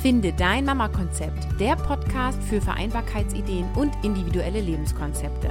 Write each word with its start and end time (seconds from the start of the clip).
Finde 0.00 0.32
dein 0.32 0.64
Mama-Konzept, 0.64 1.60
der 1.60 1.76
Podcast 1.76 2.42
für 2.44 2.62
Vereinbarkeitsideen 2.62 3.66
und 3.74 3.92
individuelle 4.02 4.62
Lebenskonzepte. 4.62 5.50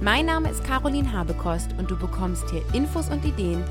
Mein 0.00 0.26
Name 0.26 0.48
ist 0.48 0.62
Caroline 0.62 1.12
Habekost 1.12 1.74
und 1.76 1.90
du 1.90 1.98
bekommst 1.98 2.48
hier 2.50 2.62
Infos 2.72 3.08
und 3.10 3.24
Ideen 3.24 3.64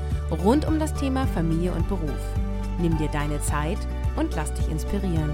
rund 0.44 0.68
um 0.68 0.78
das 0.78 0.92
Thema 0.92 1.26
Familie 1.28 1.72
und 1.72 1.88
Beruf. 1.88 2.20
Nimm 2.78 2.98
dir 2.98 3.08
deine 3.08 3.40
Zeit 3.40 3.78
und 4.16 4.36
lass 4.36 4.52
dich 4.52 4.68
inspirieren. 4.70 5.32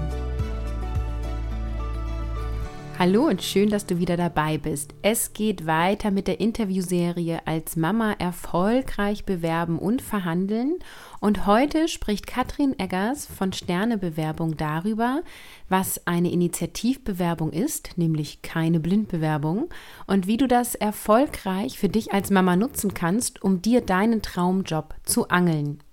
Hallo 2.99 3.27
und 3.27 3.43
schön, 3.43 3.69
dass 3.69 3.85
du 3.85 3.99
wieder 3.99 4.17
dabei 4.17 4.57
bist. 4.57 4.95
Es 5.03 5.33
geht 5.33 5.67
weiter 5.67 6.09
mit 6.09 6.27
der 6.27 6.39
Interviewserie 6.39 7.45
als 7.45 7.75
Mama 7.75 8.13
erfolgreich 8.13 9.23
bewerben 9.23 9.77
und 9.77 10.01
verhandeln. 10.01 10.79
Und 11.19 11.45
heute 11.45 11.89
spricht 11.89 12.25
Katrin 12.25 12.73
Eggers 12.79 13.27
von 13.27 13.53
Sternebewerbung 13.53 14.57
darüber, 14.57 15.21
was 15.69 16.07
eine 16.07 16.31
Initiativbewerbung 16.31 17.51
ist, 17.51 17.99
nämlich 17.99 18.41
keine 18.41 18.79
Blindbewerbung, 18.79 19.69
und 20.07 20.25
wie 20.25 20.37
du 20.37 20.47
das 20.47 20.73
erfolgreich 20.73 21.77
für 21.77 21.89
dich 21.89 22.13
als 22.13 22.31
Mama 22.31 22.55
nutzen 22.55 22.95
kannst, 22.95 23.43
um 23.43 23.61
dir 23.61 23.81
deinen 23.81 24.23
Traumjob 24.23 24.95
zu 25.03 25.27
angeln. 25.27 25.83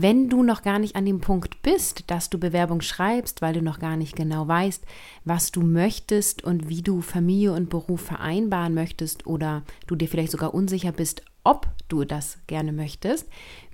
Wenn 0.00 0.28
du 0.28 0.44
noch 0.44 0.62
gar 0.62 0.78
nicht 0.78 0.94
an 0.94 1.06
dem 1.06 1.20
Punkt 1.20 1.60
bist, 1.62 2.04
dass 2.06 2.30
du 2.30 2.38
Bewerbung 2.38 2.82
schreibst, 2.82 3.42
weil 3.42 3.54
du 3.54 3.62
noch 3.62 3.80
gar 3.80 3.96
nicht 3.96 4.14
genau 4.14 4.46
weißt, 4.46 4.84
was 5.24 5.50
du 5.50 5.62
möchtest 5.62 6.44
und 6.44 6.68
wie 6.68 6.82
du 6.82 7.00
Familie 7.00 7.52
und 7.52 7.68
Beruf 7.68 8.02
vereinbaren 8.02 8.74
möchtest 8.74 9.26
oder 9.26 9.64
du 9.88 9.96
dir 9.96 10.06
vielleicht 10.06 10.30
sogar 10.30 10.54
unsicher 10.54 10.92
bist, 10.92 11.24
ob 11.42 11.66
du 11.88 12.04
das 12.04 12.38
gerne 12.46 12.72
möchtest, 12.72 13.26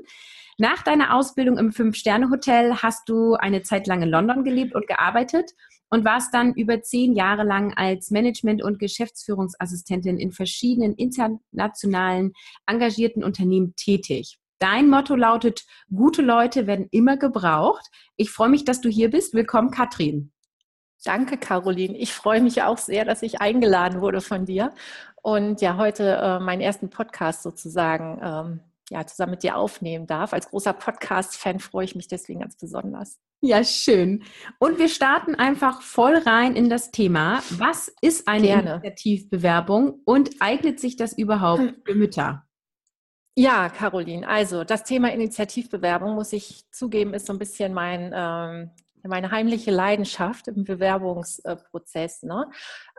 Nach 0.58 0.82
deiner 0.82 1.14
Ausbildung 1.16 1.56
im 1.56 1.72
Fünf-Sterne-Hotel 1.72 2.76
hast 2.76 3.08
du 3.08 3.34
eine 3.34 3.62
Zeit 3.62 3.86
lang 3.86 4.02
in 4.02 4.10
London 4.10 4.44
gelebt 4.44 4.74
und 4.74 4.86
gearbeitet 4.86 5.50
und 5.88 6.04
warst 6.04 6.34
dann 6.34 6.52
über 6.54 6.82
zehn 6.82 7.14
Jahre 7.14 7.44
lang 7.44 7.72
als 7.74 8.10
Management- 8.10 8.62
und 8.62 8.78
Geschäftsführungsassistentin 8.78 10.18
in 10.18 10.32
verschiedenen 10.32 10.94
internationalen 10.94 12.34
engagierten 12.66 13.24
Unternehmen 13.24 13.74
tätig. 13.74 14.38
Dein 14.64 14.88
Motto 14.88 15.14
lautet, 15.14 15.66
gute 15.94 16.22
Leute 16.22 16.66
werden 16.66 16.88
immer 16.90 17.18
gebraucht. 17.18 17.86
Ich 18.16 18.30
freue 18.30 18.48
mich, 18.48 18.64
dass 18.64 18.80
du 18.80 18.88
hier 18.88 19.10
bist. 19.10 19.34
Willkommen, 19.34 19.70
Katrin. 19.70 20.32
Danke, 21.04 21.36
Caroline. 21.36 21.94
Ich 21.98 22.14
freue 22.14 22.40
mich 22.40 22.62
auch 22.62 22.78
sehr, 22.78 23.04
dass 23.04 23.20
ich 23.20 23.42
eingeladen 23.42 24.00
wurde 24.00 24.22
von 24.22 24.46
dir 24.46 24.72
und 25.20 25.60
ja 25.60 25.76
heute 25.76 26.16
äh, 26.18 26.40
meinen 26.40 26.62
ersten 26.62 26.88
Podcast 26.88 27.42
sozusagen 27.42 28.18
ähm, 28.24 28.60
ja, 28.88 29.06
zusammen 29.06 29.32
mit 29.32 29.42
dir 29.42 29.58
aufnehmen 29.58 30.06
darf. 30.06 30.32
Als 30.32 30.48
großer 30.48 30.72
Podcast-Fan 30.72 31.60
freue 31.60 31.84
ich 31.84 31.94
mich 31.94 32.08
deswegen 32.08 32.40
ganz 32.40 32.56
besonders. 32.56 33.20
Ja, 33.42 33.62
schön. 33.64 34.22
Und 34.58 34.78
wir 34.78 34.88
starten 34.88 35.34
einfach 35.34 35.82
voll 35.82 36.16
rein 36.16 36.56
in 36.56 36.70
das 36.70 36.90
Thema. 36.90 37.42
Was 37.50 37.92
ist 38.00 38.26
eine 38.28 38.46
Gerne. 38.46 38.70
Initiativbewerbung 38.76 40.00
und 40.06 40.30
eignet 40.40 40.80
sich 40.80 40.96
das 40.96 41.12
überhaupt 41.12 41.74
für 41.84 41.94
Mütter? 41.94 42.46
Ja, 43.36 43.68
Caroline, 43.68 44.28
also 44.28 44.62
das 44.62 44.84
Thema 44.84 45.12
Initiativbewerbung, 45.12 46.14
muss 46.14 46.32
ich 46.32 46.70
zugeben, 46.70 47.14
ist 47.14 47.26
so 47.26 47.32
ein 47.32 47.38
bisschen 47.40 47.74
mein, 47.74 48.12
ähm, 48.14 48.70
meine 49.02 49.32
heimliche 49.32 49.72
Leidenschaft 49.72 50.46
im 50.46 50.62
Bewerbungsprozess. 50.62 52.22
Ne? 52.22 52.48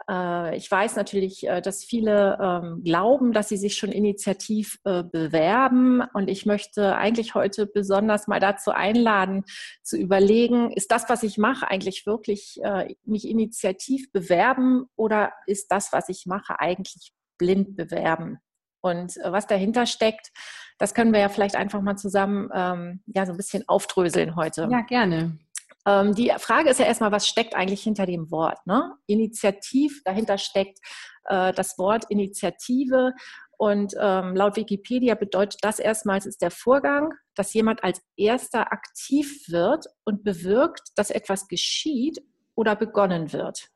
Äh, 0.10 0.58
ich 0.58 0.70
weiß 0.70 0.98
natürlich, 0.98 1.48
äh, 1.48 1.62
dass 1.62 1.86
viele 1.86 2.38
ähm, 2.42 2.84
glauben, 2.84 3.32
dass 3.32 3.48
sie 3.48 3.56
sich 3.56 3.78
schon 3.78 3.94
initiativ 3.94 4.78
äh, 4.84 5.04
bewerben 5.04 6.02
und 6.14 6.30
ich 6.30 6.46
möchte 6.46 6.98
eigentlich 6.98 7.34
heute 7.34 7.66
besonders 7.66 8.28
mal 8.28 8.42
dazu 8.42 8.72
einladen, 8.72 9.46
zu 9.84 9.98
überlegen, 9.98 10.70
ist 10.74 10.92
das, 10.92 11.08
was 11.08 11.24
ich 11.24 11.38
mache, 11.38 11.70
eigentlich 11.70 12.06
wirklich 12.06 12.60
äh, 12.62 12.94
mich 13.06 13.26
initiativ 13.26 14.12
bewerben 14.12 14.90
oder 14.98 15.32
ist 15.48 15.72
das, 15.72 15.94
was 15.94 16.10
ich 16.10 16.26
mache, 16.26 16.60
eigentlich 16.60 17.14
blind 17.38 17.78
bewerben? 17.78 18.40
Und 18.86 19.18
äh, 19.18 19.32
was 19.32 19.48
dahinter 19.48 19.88
steckt, 19.88 20.32
das 20.78 20.94
können 20.94 21.12
wir 21.12 21.20
ja 21.20 21.30
vielleicht 21.30 21.56
einfach 21.56 21.82
mal 21.82 21.96
zusammen 21.96 22.52
ähm, 22.54 23.02
ja, 23.08 23.26
so 23.26 23.32
ein 23.32 23.38
bisschen 23.38 23.68
aufdröseln 23.68 24.36
heute. 24.36 24.68
Ja, 24.72 24.82
gerne. 24.82 25.40
Ähm, 25.88 26.14
die 26.14 26.32
Frage 26.38 26.70
ist 26.70 26.80
ja 26.80 26.86
erstmal, 26.86 27.12
was 27.12 27.28
steckt 27.28 27.56
eigentlich 27.56 27.82
hinter 27.82 28.06
dem 28.06 28.30
Wort? 28.30 28.60
Ne? 28.68 28.94
Initiativ, 29.08 30.04
dahinter 30.04 30.38
steckt 30.38 30.78
äh, 31.24 31.52
das 31.54 31.80
Wort 31.80 32.06
Initiative. 32.10 33.14
Und 33.58 33.96
ähm, 34.00 34.36
laut 34.36 34.56
Wikipedia 34.56 35.16
bedeutet 35.16 35.62
das 35.64 35.80
erstmals 35.80 36.28
ist 36.28 36.44
der 36.44 36.52
Vorgang, 36.52 37.12
dass 37.34 37.56
jemand 37.56 37.84
als 37.84 38.04
erster 38.16 38.72
aktiv 38.72 39.46
wird 39.48 39.88
und 40.04 40.24
bewirkt, 40.24 40.90
dass 40.96 41.10
etwas 41.10 41.48
geschieht 41.48 42.22
oder 42.54 42.76
begonnen 42.76 43.34
wird. 43.34 43.70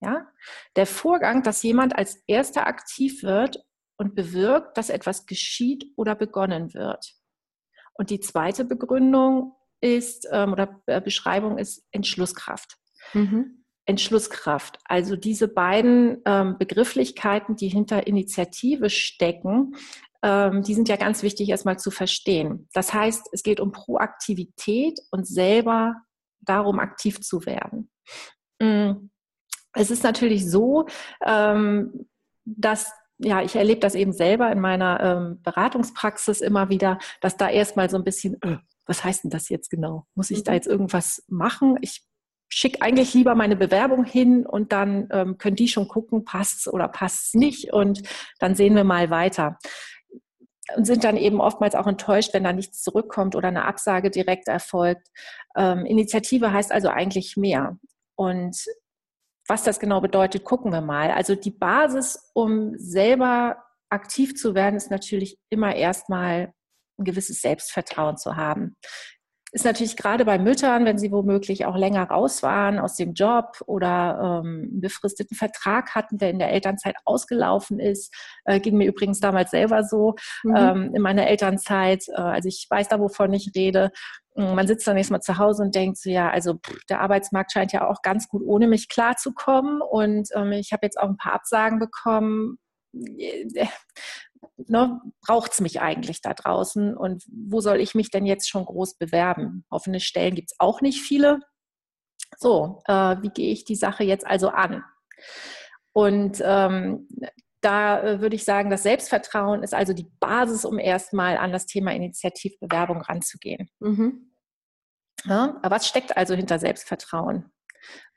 Ja? 0.00 0.26
Der 0.76 0.86
Vorgang, 0.86 1.42
dass 1.42 1.62
jemand 1.62 1.96
als 1.98 2.22
erster 2.26 2.66
aktiv 2.66 3.22
wird 3.22 3.65
und 3.96 4.14
bewirkt, 4.14 4.76
dass 4.76 4.90
etwas 4.90 5.26
geschieht 5.26 5.92
oder 5.96 6.14
begonnen 6.14 6.74
wird. 6.74 7.14
Und 7.94 8.10
die 8.10 8.20
zweite 8.20 8.64
Begründung 8.64 9.54
ist 9.80 10.28
ähm, 10.30 10.52
oder 10.52 10.80
äh, 10.86 11.00
Beschreibung 11.00 11.58
ist 11.58 11.84
Entschlusskraft. 11.90 12.76
Mhm. 13.14 13.64
Entschlusskraft. 13.86 14.78
Also 14.84 15.16
diese 15.16 15.48
beiden 15.48 16.20
ähm, 16.26 16.58
Begrifflichkeiten, 16.58 17.56
die 17.56 17.68
hinter 17.68 18.06
Initiative 18.06 18.90
stecken, 18.90 19.76
ähm, 20.22 20.62
die 20.62 20.74
sind 20.74 20.88
ja 20.88 20.96
ganz 20.96 21.22
wichtig 21.22 21.48
erstmal 21.48 21.78
zu 21.78 21.90
verstehen. 21.90 22.68
Das 22.72 22.92
heißt, 22.92 23.28
es 23.32 23.42
geht 23.42 23.60
um 23.60 23.72
Proaktivität 23.72 24.98
und 25.10 25.26
selber 25.26 26.02
darum, 26.40 26.80
aktiv 26.80 27.20
zu 27.20 27.46
werden. 27.46 27.90
Mm. 28.60 29.08
Es 29.78 29.90
ist 29.90 30.04
natürlich 30.04 30.50
so, 30.50 30.86
dass 31.20 32.90
ja, 33.18 33.42
ich 33.42 33.56
erlebe 33.56 33.80
das 33.80 33.94
eben 33.94 34.12
selber 34.12 34.50
in 34.50 34.60
meiner 34.60 35.00
ähm, 35.00 35.42
Beratungspraxis 35.42 36.40
immer 36.40 36.68
wieder, 36.68 36.98
dass 37.20 37.36
da 37.36 37.48
erstmal 37.48 37.88
so 37.88 37.96
ein 37.96 38.04
bisschen, 38.04 38.36
äh, 38.42 38.58
was 38.84 39.04
heißt 39.04 39.24
denn 39.24 39.30
das 39.30 39.48
jetzt 39.48 39.70
genau? 39.70 40.06
Muss 40.14 40.30
ich 40.30 40.44
da 40.44 40.52
mhm. 40.52 40.56
jetzt 40.56 40.66
irgendwas 40.66 41.24
machen? 41.28 41.78
Ich 41.80 42.04
schicke 42.48 42.82
eigentlich 42.82 43.14
lieber 43.14 43.34
meine 43.34 43.56
Bewerbung 43.56 44.04
hin 44.04 44.46
und 44.46 44.72
dann 44.72 45.08
ähm, 45.10 45.38
können 45.38 45.56
die 45.56 45.68
schon 45.68 45.88
gucken, 45.88 46.24
passt's 46.24 46.68
oder 46.68 46.88
passt's 46.88 47.34
nicht 47.34 47.72
und 47.72 48.02
dann 48.38 48.54
sehen 48.54 48.74
wir 48.76 48.84
mal 48.84 49.10
weiter. 49.10 49.58
Und 50.76 50.84
sind 50.84 51.04
dann 51.04 51.16
eben 51.16 51.40
oftmals 51.40 51.76
auch 51.76 51.86
enttäuscht, 51.86 52.34
wenn 52.34 52.44
da 52.44 52.52
nichts 52.52 52.82
zurückkommt 52.82 53.36
oder 53.36 53.48
eine 53.48 53.64
Absage 53.64 54.10
direkt 54.10 54.48
erfolgt. 54.48 55.08
Ähm, 55.56 55.86
Initiative 55.86 56.52
heißt 56.52 56.72
also 56.72 56.88
eigentlich 56.88 57.36
mehr. 57.36 57.78
Und 58.16 58.56
was 59.48 59.62
das 59.62 59.78
genau 59.78 60.00
bedeutet, 60.00 60.44
gucken 60.44 60.72
wir 60.72 60.80
mal. 60.80 61.10
Also 61.10 61.34
die 61.34 61.50
Basis, 61.50 62.30
um 62.34 62.72
selber 62.76 63.64
aktiv 63.90 64.34
zu 64.36 64.54
werden, 64.54 64.76
ist 64.76 64.90
natürlich 64.90 65.38
immer 65.50 65.74
erstmal 65.74 66.52
ein 66.98 67.04
gewisses 67.04 67.40
Selbstvertrauen 67.40 68.16
zu 68.16 68.36
haben. 68.36 68.76
Ist 69.56 69.64
natürlich 69.64 69.96
gerade 69.96 70.26
bei 70.26 70.38
Müttern, 70.38 70.84
wenn 70.84 70.98
sie 70.98 71.10
womöglich 71.10 71.64
auch 71.64 71.78
länger 71.78 72.10
raus 72.10 72.42
waren 72.42 72.78
aus 72.78 72.94
dem 72.94 73.14
Job 73.14 73.62
oder 73.64 74.42
ähm, 74.44 74.68
einen 74.70 74.80
befristeten 74.82 75.34
Vertrag 75.34 75.94
hatten, 75.94 76.18
der 76.18 76.28
in 76.28 76.38
der 76.38 76.52
Elternzeit 76.52 76.94
ausgelaufen 77.06 77.80
ist, 77.80 78.14
äh, 78.44 78.60
ging 78.60 78.76
mir 78.76 78.86
übrigens 78.86 79.18
damals 79.18 79.52
selber 79.52 79.82
so 79.82 80.14
mhm. 80.44 80.54
ähm, 80.54 80.94
in 80.94 81.00
meiner 81.00 81.26
Elternzeit. 81.26 82.06
Äh, 82.08 82.20
also 82.20 82.50
ich 82.50 82.66
weiß 82.68 82.88
da, 82.88 83.00
wovon 83.00 83.32
ich 83.32 83.52
rede. 83.56 83.92
Hm, 84.34 84.56
man 84.56 84.66
sitzt 84.66 84.86
dann 84.86 84.98
erstmal 84.98 85.22
zu 85.22 85.38
Hause 85.38 85.62
und 85.62 85.74
denkt 85.74 85.96
so, 85.96 86.10
ja, 86.10 86.28
also 86.28 86.56
pff, 86.56 86.84
der 86.90 87.00
Arbeitsmarkt 87.00 87.50
scheint 87.50 87.72
ja 87.72 87.88
auch 87.88 88.02
ganz 88.02 88.28
gut 88.28 88.42
ohne 88.44 88.68
mich 88.68 88.90
klarzukommen. 88.90 89.80
Und 89.80 90.28
ähm, 90.34 90.52
ich 90.52 90.72
habe 90.72 90.84
jetzt 90.84 91.00
auch 91.00 91.08
ein 91.08 91.16
paar 91.16 91.32
Absagen 91.32 91.78
bekommen. 91.78 92.58
Ne, 94.56 95.00
braucht 95.20 95.52
es 95.52 95.60
mich 95.60 95.80
eigentlich 95.80 96.22
da 96.22 96.32
draußen? 96.32 96.96
Und 96.96 97.24
wo 97.28 97.60
soll 97.60 97.80
ich 97.80 97.94
mich 97.94 98.10
denn 98.10 98.24
jetzt 98.24 98.48
schon 98.48 98.64
groß 98.64 98.96
bewerben? 98.96 99.64
Offene 99.68 100.00
Stellen 100.00 100.34
gibt 100.34 100.52
es 100.52 100.56
auch 100.58 100.80
nicht 100.80 101.02
viele. 101.02 101.40
So, 102.38 102.82
äh, 102.86 103.16
wie 103.20 103.28
gehe 103.28 103.52
ich 103.52 103.64
die 103.64 103.76
Sache 103.76 104.04
jetzt 104.04 104.26
also 104.26 104.48
an? 104.48 104.82
Und 105.92 106.42
ähm, 106.44 107.08
da 107.60 108.02
äh, 108.02 108.20
würde 108.20 108.36
ich 108.36 108.44
sagen, 108.44 108.70
das 108.70 108.82
Selbstvertrauen 108.82 109.62
ist 109.62 109.74
also 109.74 109.92
die 109.92 110.10
Basis, 110.20 110.64
um 110.64 110.78
erstmal 110.78 111.36
an 111.36 111.52
das 111.52 111.66
Thema 111.66 111.92
Initiativbewerbung 111.92 113.00
ranzugehen. 113.02 113.68
Mhm. 113.80 114.32
Ja, 115.24 115.58
aber 115.62 115.76
was 115.76 115.88
steckt 115.88 116.16
also 116.16 116.34
hinter 116.34 116.58
Selbstvertrauen? 116.58 117.50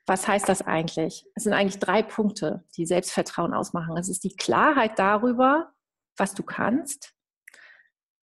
Was 0.06 0.28
heißt 0.28 0.50
das 0.50 0.62
eigentlich? 0.62 1.26
Es 1.36 1.44
sind 1.44 1.54
eigentlich 1.54 1.80
drei 1.80 2.04
Punkte, 2.04 2.64
die 2.78 2.86
Selbstvertrauen 2.86 3.54
ausmachen. 3.54 3.98
Es 3.98 4.10
ist 4.10 4.24
die 4.24 4.36
Klarheit 4.36 4.98
darüber, 4.98 5.72
was 6.20 6.34
du 6.34 6.44
kannst, 6.44 7.14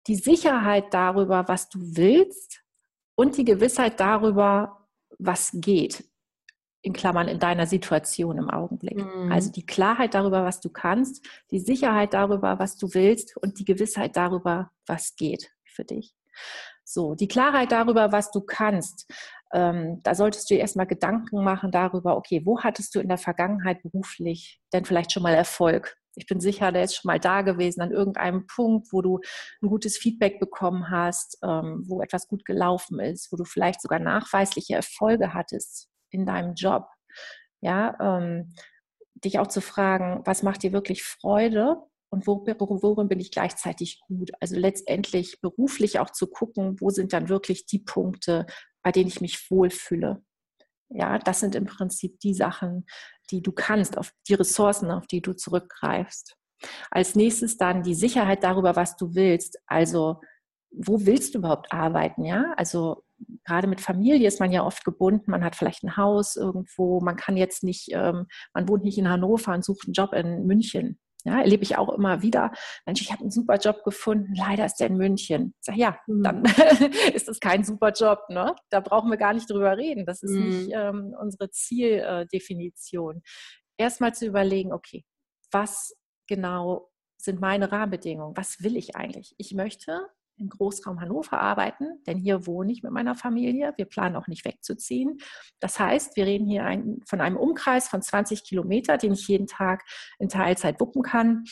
die 0.06 0.16
Sicherheit 0.16 0.92
darüber, 0.94 1.46
was 1.48 1.68
du 1.68 1.78
willst 1.80 2.62
und 3.14 3.36
die 3.36 3.44
Gewissheit 3.44 4.00
darüber, 4.00 4.86
was 5.18 5.50
geht. 5.52 6.04
In 6.80 6.92
Klammern 6.92 7.26
in 7.26 7.40
deiner 7.40 7.66
Situation 7.66 8.38
im 8.38 8.48
Augenblick. 8.48 8.96
Mhm. 8.96 9.32
Also 9.32 9.50
die 9.50 9.66
Klarheit 9.66 10.14
darüber, 10.14 10.44
was 10.44 10.60
du 10.60 10.70
kannst, 10.70 11.26
die 11.50 11.58
Sicherheit 11.58 12.14
darüber, 12.14 12.58
was 12.58 12.76
du 12.76 12.88
willst 12.94 13.36
und 13.36 13.58
die 13.58 13.64
Gewissheit 13.64 14.16
darüber, 14.16 14.70
was 14.86 15.16
geht 15.16 15.50
für 15.66 15.84
dich. 15.84 16.14
So, 16.84 17.14
die 17.14 17.28
Klarheit 17.28 17.72
darüber, 17.72 18.12
was 18.12 18.30
du 18.30 18.40
kannst. 18.40 19.12
Ähm, 19.52 20.00
da 20.04 20.14
solltest 20.14 20.48
du 20.50 20.54
erstmal 20.54 20.86
Gedanken 20.86 21.42
machen 21.42 21.70
darüber, 21.70 22.16
okay, 22.16 22.42
wo 22.44 22.60
hattest 22.60 22.94
du 22.94 23.00
in 23.00 23.08
der 23.08 23.18
Vergangenheit 23.18 23.82
beruflich 23.82 24.60
denn 24.72 24.84
vielleicht 24.84 25.12
schon 25.12 25.22
mal 25.22 25.34
Erfolg? 25.34 25.96
Ich 26.18 26.26
bin 26.26 26.40
sicher, 26.40 26.72
der 26.72 26.84
ist 26.84 26.96
schon 26.96 27.08
mal 27.08 27.20
da 27.20 27.42
gewesen 27.42 27.80
an 27.80 27.92
irgendeinem 27.92 28.46
Punkt, 28.46 28.88
wo 28.92 29.02
du 29.02 29.20
ein 29.62 29.68
gutes 29.68 29.96
Feedback 29.96 30.40
bekommen 30.40 30.90
hast, 30.90 31.38
ähm, 31.42 31.84
wo 31.86 32.02
etwas 32.02 32.28
gut 32.28 32.44
gelaufen 32.44 33.00
ist, 33.00 33.32
wo 33.32 33.36
du 33.36 33.44
vielleicht 33.44 33.80
sogar 33.80 33.98
nachweisliche 33.98 34.74
Erfolge 34.74 35.32
hattest 35.34 35.88
in 36.10 36.26
deinem 36.26 36.54
Job. 36.54 36.86
Ja, 37.60 37.96
ähm, 38.00 38.54
dich 39.24 39.38
auch 39.38 39.48
zu 39.48 39.60
fragen, 39.60 40.22
was 40.24 40.42
macht 40.42 40.62
dir 40.62 40.72
wirklich 40.72 41.02
Freude 41.02 41.76
und 42.10 42.26
worin 42.26 43.08
bin 43.08 43.20
ich 43.20 43.30
gleichzeitig 43.30 44.00
gut? 44.06 44.30
Also 44.40 44.56
letztendlich 44.56 45.40
beruflich 45.40 45.98
auch 45.98 46.10
zu 46.10 46.26
gucken, 46.26 46.76
wo 46.80 46.90
sind 46.90 47.12
dann 47.12 47.28
wirklich 47.28 47.66
die 47.66 47.80
Punkte, 47.80 48.46
bei 48.82 48.92
denen 48.92 49.08
ich 49.08 49.20
mich 49.20 49.50
wohlfühle. 49.50 50.22
Ja, 50.90 51.18
das 51.18 51.40
sind 51.40 51.54
im 51.54 51.66
Prinzip 51.66 52.18
die 52.20 52.34
Sachen, 52.34 52.86
die 53.30 53.42
du 53.42 53.52
kannst, 53.52 53.98
auf 53.98 54.12
die 54.26 54.34
Ressourcen, 54.34 54.90
auf 54.90 55.06
die 55.06 55.20
du 55.20 55.34
zurückgreifst. 55.34 56.36
Als 56.90 57.14
nächstes 57.14 57.56
dann 57.56 57.82
die 57.82 57.94
Sicherheit 57.94 58.42
darüber, 58.42 58.74
was 58.74 58.96
du 58.96 59.14
willst. 59.14 59.58
Also, 59.66 60.20
wo 60.70 61.04
willst 61.06 61.34
du 61.34 61.38
überhaupt 61.38 61.72
arbeiten? 61.72 62.24
Ja, 62.24 62.52
also 62.56 63.04
gerade 63.44 63.66
mit 63.66 63.80
Familie 63.80 64.28
ist 64.28 64.40
man 64.40 64.52
ja 64.52 64.64
oft 64.64 64.84
gebunden. 64.84 65.30
Man 65.30 65.44
hat 65.44 65.56
vielleicht 65.56 65.82
ein 65.82 65.96
Haus 65.96 66.36
irgendwo. 66.36 67.00
Man 67.00 67.16
kann 67.16 67.36
jetzt 67.36 67.62
nicht, 67.62 67.88
ähm, 67.92 68.26
man 68.54 68.68
wohnt 68.68 68.84
nicht 68.84 68.98
in 68.98 69.08
Hannover 69.08 69.54
und 69.54 69.64
sucht 69.64 69.86
einen 69.86 69.94
Job 69.94 70.12
in 70.12 70.46
München. 70.46 70.98
Ja, 71.28 71.40
erlebe 71.40 71.62
ich 71.62 71.76
auch 71.76 71.90
immer 71.90 72.22
wieder. 72.22 72.52
Mensch, 72.86 73.02
ich 73.02 73.12
habe 73.12 73.20
einen 73.20 73.30
super 73.30 73.56
Job 73.58 73.84
gefunden. 73.84 74.34
Leider 74.34 74.64
ist 74.64 74.76
der 74.76 74.86
in 74.86 74.96
München. 74.96 75.54
Ich 75.60 75.66
sage, 75.66 75.78
ja, 75.78 75.98
mhm. 76.06 76.22
dann 76.22 76.42
ist 77.14 77.28
das 77.28 77.38
kein 77.38 77.64
super 77.64 77.92
Job. 77.92 78.20
Ne? 78.30 78.54
Da 78.70 78.80
brauchen 78.80 79.10
wir 79.10 79.18
gar 79.18 79.34
nicht 79.34 79.50
drüber 79.50 79.76
reden. 79.76 80.06
Das 80.06 80.22
ist 80.22 80.30
mhm. 80.30 80.48
nicht 80.48 80.70
ähm, 80.72 81.14
unsere 81.20 81.50
Zieldefinition. 81.50 83.22
Erstmal 83.76 84.14
zu 84.14 84.26
überlegen, 84.26 84.72
okay, 84.72 85.04
was 85.50 85.94
genau 86.26 86.90
sind 87.20 87.42
meine 87.42 87.70
Rahmenbedingungen? 87.70 88.34
Was 88.34 88.62
will 88.62 88.76
ich 88.76 88.96
eigentlich? 88.96 89.34
Ich 89.36 89.52
möchte 89.52 90.08
im 90.38 90.48
Großraum 90.48 91.00
Hannover 91.00 91.40
arbeiten, 91.40 92.02
denn 92.06 92.18
hier 92.18 92.46
wohne 92.46 92.72
ich 92.72 92.82
mit 92.82 92.92
meiner 92.92 93.14
Familie. 93.14 93.72
Wir 93.76 93.84
planen 93.84 94.16
auch 94.16 94.26
nicht 94.26 94.44
wegzuziehen. 94.44 95.18
Das 95.60 95.78
heißt, 95.78 96.16
wir 96.16 96.26
reden 96.26 96.46
hier 96.46 96.64
ein, 96.64 97.00
von 97.06 97.20
einem 97.20 97.36
Umkreis 97.36 97.88
von 97.88 98.02
20 98.02 98.44
Kilometer, 98.44 98.98
den 98.98 99.12
ich 99.12 99.26
jeden 99.28 99.46
Tag 99.46 99.84
in 100.18 100.28
Teilzeit 100.28 100.80
wuppen 100.80 101.02
kann. 101.02 101.44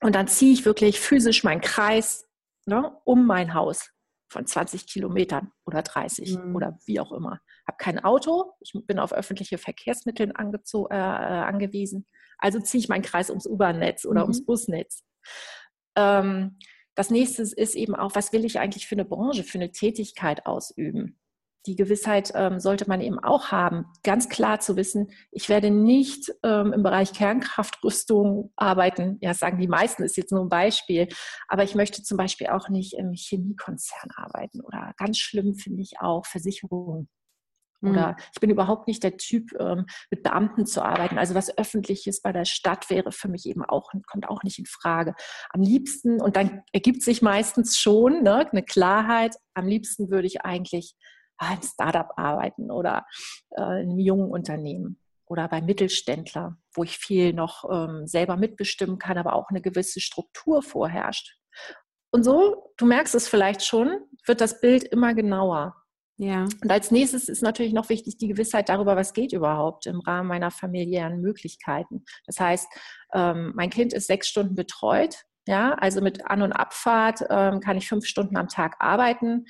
Und 0.00 0.14
dann 0.14 0.28
ziehe 0.28 0.52
ich 0.52 0.64
wirklich 0.64 1.00
physisch 1.00 1.44
meinen 1.44 1.60
Kreis 1.60 2.26
ne, 2.66 2.96
um 3.04 3.26
mein 3.26 3.54
Haus 3.54 3.90
von 4.28 4.46
20 4.46 4.86
Kilometern 4.86 5.52
oder 5.64 5.82
30 5.82 6.38
mhm. 6.38 6.56
oder 6.56 6.78
wie 6.84 7.00
auch 7.00 7.12
immer. 7.12 7.40
Ich 7.62 7.68
habe 7.68 7.76
kein 7.78 8.04
Auto, 8.04 8.52
ich 8.60 8.72
bin 8.86 8.98
auf 8.98 9.12
öffentliche 9.12 9.58
Verkehrsmittel 9.58 10.30
äh, 10.30 10.94
angewiesen. 10.94 12.06
Also 12.38 12.60
ziehe 12.60 12.80
ich 12.80 12.88
meinen 12.88 13.02
Kreis 13.02 13.30
ums 13.30 13.46
U-Bahn-Netz 13.46 14.04
oder 14.04 14.20
mhm. 14.20 14.24
ums 14.24 14.44
Busnetz. 14.44 15.04
Ähm, 15.96 16.58
das 16.96 17.10
nächste 17.10 17.42
ist 17.42 17.76
eben 17.76 17.94
auch, 17.94 18.14
was 18.14 18.32
will 18.32 18.44
ich 18.44 18.58
eigentlich 18.58 18.88
für 18.88 18.96
eine 18.96 19.04
Branche, 19.04 19.44
für 19.44 19.58
eine 19.58 19.70
Tätigkeit 19.70 20.46
ausüben? 20.46 21.20
Die 21.66 21.76
Gewissheit 21.76 22.32
ähm, 22.34 22.60
sollte 22.60 22.88
man 22.88 23.00
eben 23.00 23.18
auch 23.18 23.50
haben, 23.50 23.86
ganz 24.04 24.28
klar 24.28 24.60
zu 24.60 24.76
wissen, 24.76 25.10
ich 25.32 25.48
werde 25.48 25.70
nicht 25.70 26.32
ähm, 26.44 26.72
im 26.72 26.82
Bereich 26.82 27.12
Kernkraftrüstung 27.12 28.52
arbeiten. 28.54 29.18
Ja, 29.20 29.34
sagen 29.34 29.58
die 29.58 29.66
meisten, 29.66 30.04
ist 30.04 30.16
jetzt 30.16 30.30
nur 30.30 30.42
ein 30.42 30.48
Beispiel. 30.48 31.08
Aber 31.48 31.64
ich 31.64 31.74
möchte 31.74 32.02
zum 32.04 32.16
Beispiel 32.16 32.46
auch 32.48 32.68
nicht 32.68 32.94
im 32.94 33.12
Chemiekonzern 33.12 34.10
arbeiten 34.14 34.60
oder 34.60 34.94
ganz 34.96 35.18
schlimm 35.18 35.54
finde 35.56 35.82
ich 35.82 36.00
auch 36.00 36.24
Versicherungen. 36.24 37.08
Oder 37.86 38.08
mhm. 38.08 38.16
ich 38.32 38.40
bin 38.40 38.50
überhaupt 38.50 38.86
nicht 38.86 39.02
der 39.02 39.16
Typ, 39.16 39.52
ähm, 39.58 39.86
mit 40.10 40.22
Beamten 40.22 40.66
zu 40.66 40.82
arbeiten. 40.82 41.18
Also 41.18 41.34
was 41.34 41.56
Öffentliches 41.56 42.20
bei 42.22 42.32
der 42.32 42.44
Stadt 42.44 42.90
wäre 42.90 43.12
für 43.12 43.28
mich 43.28 43.46
eben 43.46 43.64
auch, 43.64 43.92
kommt 44.06 44.28
auch 44.28 44.42
nicht 44.42 44.58
in 44.58 44.66
Frage. 44.66 45.14
Am 45.50 45.60
liebsten, 45.60 46.20
und 46.20 46.36
dann 46.36 46.62
ergibt 46.72 47.02
sich 47.02 47.22
meistens 47.22 47.78
schon 47.78 48.22
ne, 48.22 48.48
eine 48.50 48.62
Klarheit, 48.62 49.36
am 49.54 49.66
liebsten 49.66 50.10
würde 50.10 50.26
ich 50.26 50.42
eigentlich 50.42 50.94
ah, 51.38 51.54
im 51.54 51.62
Startup 51.62 52.10
arbeiten 52.16 52.70
oder 52.70 53.06
äh, 53.56 53.82
in 53.82 53.90
einem 53.90 53.98
jungen 53.98 54.30
Unternehmen 54.30 54.98
oder 55.26 55.48
bei 55.48 55.60
Mittelständler, 55.60 56.56
wo 56.74 56.84
ich 56.84 56.98
viel 56.98 57.32
noch 57.32 57.64
ähm, 57.70 58.06
selber 58.06 58.36
mitbestimmen 58.36 58.98
kann, 58.98 59.18
aber 59.18 59.34
auch 59.34 59.48
eine 59.48 59.60
gewisse 59.60 60.00
Struktur 60.00 60.62
vorherrscht. 60.62 61.36
Und 62.12 62.22
so, 62.22 62.72
du 62.76 62.86
merkst 62.86 63.14
es 63.14 63.28
vielleicht 63.28 63.64
schon, 63.64 64.00
wird 64.24 64.40
das 64.40 64.60
Bild 64.60 64.84
immer 64.84 65.14
genauer. 65.14 65.74
Ja. 66.18 66.44
Und 66.44 66.70
als 66.70 66.90
nächstes 66.90 67.28
ist 67.28 67.42
natürlich 67.42 67.74
noch 67.74 67.90
wichtig 67.90 68.16
die 68.16 68.28
Gewissheit 68.28 68.68
darüber, 68.68 68.96
was 68.96 69.12
geht 69.12 69.32
überhaupt 69.32 69.86
im 69.86 70.00
Rahmen 70.00 70.28
meiner 70.28 70.50
familiären 70.50 71.20
Möglichkeiten. 71.20 72.04
Das 72.26 72.40
heißt, 72.40 72.66
ähm, 73.12 73.52
mein 73.54 73.70
Kind 73.70 73.92
ist 73.92 74.06
sechs 74.06 74.28
Stunden 74.28 74.54
betreut. 74.54 75.24
Ja, 75.48 75.74
also 75.74 76.00
mit 76.00 76.26
An- 76.26 76.42
und 76.42 76.52
Abfahrt 76.52 77.20
ähm, 77.30 77.60
kann 77.60 77.76
ich 77.76 77.86
fünf 77.86 78.04
Stunden 78.04 78.36
am 78.36 78.48
Tag 78.48 78.74
arbeiten, 78.80 79.44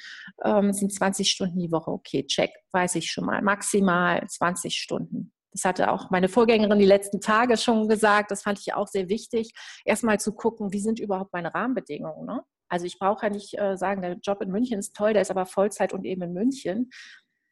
ähm, 0.44 0.74
sind 0.74 0.92
20 0.92 1.30
Stunden 1.30 1.58
die 1.58 1.72
Woche. 1.72 1.90
Okay, 1.90 2.26
check, 2.26 2.50
weiß 2.72 2.96
ich 2.96 3.10
schon 3.10 3.24
mal. 3.24 3.40
Maximal 3.40 4.22
20 4.28 4.76
Stunden. 4.76 5.32
Das 5.52 5.64
hatte 5.64 5.90
auch 5.90 6.10
meine 6.10 6.28
Vorgängerin 6.28 6.78
die 6.78 6.84
letzten 6.84 7.22
Tage 7.22 7.56
schon 7.56 7.88
gesagt. 7.88 8.30
Das 8.30 8.42
fand 8.42 8.58
ich 8.58 8.74
auch 8.74 8.88
sehr 8.88 9.08
wichtig, 9.08 9.52
erstmal 9.86 10.20
zu 10.20 10.34
gucken, 10.34 10.70
wie 10.74 10.80
sind 10.80 11.00
überhaupt 11.00 11.32
meine 11.32 11.54
Rahmenbedingungen. 11.54 12.26
Ne? 12.26 12.42
Also 12.68 12.86
ich 12.86 12.98
brauche 12.98 13.26
ja 13.26 13.32
nicht 13.32 13.58
äh, 13.58 13.76
sagen, 13.76 14.02
der 14.02 14.16
Job 14.16 14.42
in 14.42 14.50
München 14.50 14.78
ist 14.78 14.94
toll, 14.94 15.12
der 15.12 15.22
ist 15.22 15.30
aber 15.30 15.46
Vollzeit 15.46 15.92
und 15.92 16.04
eben 16.04 16.22
in 16.22 16.32
München. 16.32 16.90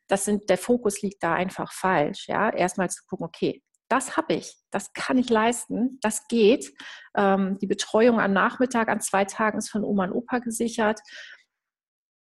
Das 0.09 0.25
sind, 0.25 0.51
der 0.51 0.59
Fokus 0.59 1.03
liegt 1.03 1.23
da 1.23 1.35
einfach 1.35 1.73
falsch. 1.73 2.29
Ja, 2.29 2.51
erstmal 2.51 2.91
zu 2.91 3.03
gucken, 3.07 3.27
okay, 3.27 3.63
das 3.89 4.17
habe 4.17 4.35
ich, 4.35 4.57
das 4.71 4.93
kann 4.93 5.19
ich 5.19 5.29
leisten, 5.29 5.99
das 6.03 6.27
geht. 6.29 6.75
Ähm, 7.17 7.59
die 7.59 7.67
Betreuung 7.67 8.21
am 8.21 8.33
Nachmittag 8.33 8.89
an 8.89 9.01
zwei 9.01 9.25
Tagen 9.25 9.59
ist 9.59 9.71
von 9.71 9.85
Oma 9.85 10.05
und 10.05 10.13
Opa 10.13 10.39
gesichert. 10.39 11.01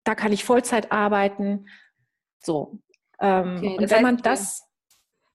Da 0.04 0.14
kann 0.14 0.32
ich 0.32 0.44
Vollzeit 0.44 0.92
arbeiten. 0.92 1.66
So. 2.44 2.78
Ähm, 3.20 3.56
okay, 3.56 3.76
und 3.78 3.90
wenn 3.90 4.02
man 4.02 4.18
das 4.18 4.66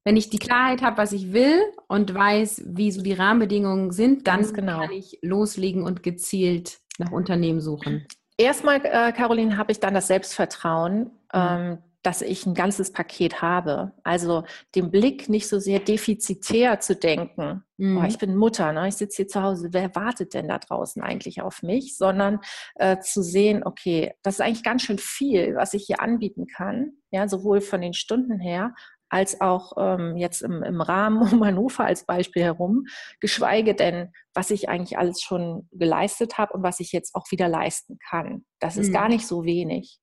wenn 0.04 0.18
ich 0.18 0.30
die 0.30 0.40
Klarheit 0.40 0.82
habe, 0.82 0.98
was 0.98 1.12
ich 1.12 1.32
will 1.32 1.62
und 1.88 2.14
weiß, 2.14 2.64
wie 2.66 2.92
so 2.92 3.04
die 3.04 3.14
Rahmenbedingungen 3.14 3.92
sind, 3.92 4.28
dann 4.28 4.52
genau. 4.52 4.80
kann 4.80 4.92
ich 4.92 5.20
loslegen 5.22 5.84
und 5.84 6.02
gezielt 6.02 6.81
nach 7.02 7.12
Unternehmen 7.12 7.62
suchen. 7.62 8.06
Erstmal, 8.38 8.84
äh, 8.84 9.12
Caroline, 9.12 9.58
habe 9.58 9.72
ich 9.72 9.80
dann 9.80 9.94
das 9.94 10.08
Selbstvertrauen, 10.08 11.00
mhm. 11.00 11.10
ähm, 11.34 11.78
dass 12.04 12.24
ich 12.24 12.48
ein 12.48 12.56
ganzes 12.56 12.92
Paket 12.92 13.42
habe. 13.44 13.92
Also 14.04 14.44
den 14.74 14.90
Blick 14.90 15.30
nicht 15.30 15.48
so 15.48 15.60
sehr 15.60 15.80
defizitär 15.80 16.80
zu 16.80 16.96
denken. 16.96 17.64
Mhm. 17.78 17.98
Oh, 17.98 18.04
ich 18.08 18.18
bin 18.18 18.36
Mutter, 18.36 18.74
ne? 18.74 18.88
ich 18.88 18.96
sitze 18.96 19.18
hier 19.18 19.28
zu 19.28 19.44
Hause. 19.44 19.70
Wer 19.72 19.94
wartet 19.96 20.34
denn 20.34 20.48
da 20.48 20.58
draußen 20.58 21.04
eigentlich 21.04 21.42
auf 21.42 21.62
mich? 21.62 21.98
Sondern 21.98 22.40
äh, 22.76 22.98
zu 23.00 23.22
sehen, 23.22 23.64
okay, 23.64 24.14
das 24.24 24.36
ist 24.36 24.42
eigentlich 24.42 24.64
ganz 24.64 24.82
schön 24.82 24.98
viel, 24.98 25.56
was 25.56 25.76
ich 25.76 25.86
hier 25.86 26.02
anbieten 26.02 26.48
kann. 26.48 26.94
Ja, 27.12 27.28
sowohl 27.28 27.62
von 27.62 27.82
den 27.82 27.94
Stunden 27.94 28.40
her 28.40 28.74
als 29.12 29.42
auch 29.42 29.74
ähm, 29.78 30.16
jetzt 30.16 30.42
im, 30.42 30.64
im 30.64 30.80
Rahmen 30.80 31.22
um 31.34 31.46
Hannover 31.46 31.84
als 31.84 32.06
Beispiel 32.06 32.44
herum, 32.44 32.86
geschweige 33.20 33.76
denn, 33.76 34.12
was 34.34 34.50
ich 34.50 34.70
eigentlich 34.70 34.98
alles 34.98 35.22
schon 35.22 35.68
geleistet 35.74 36.38
habe 36.38 36.54
und 36.54 36.64
was 36.64 36.80
ich 36.80 36.94
jetzt 36.94 37.14
auch 37.14 37.30
wieder 37.30 37.50
leisten 37.50 38.00
kann. 38.10 38.46
Das 38.60 38.78
ist 38.78 38.88
mhm. 38.88 38.94
gar 38.94 39.10
nicht 39.10 39.28
so 39.28 39.44
wenig. 39.44 40.00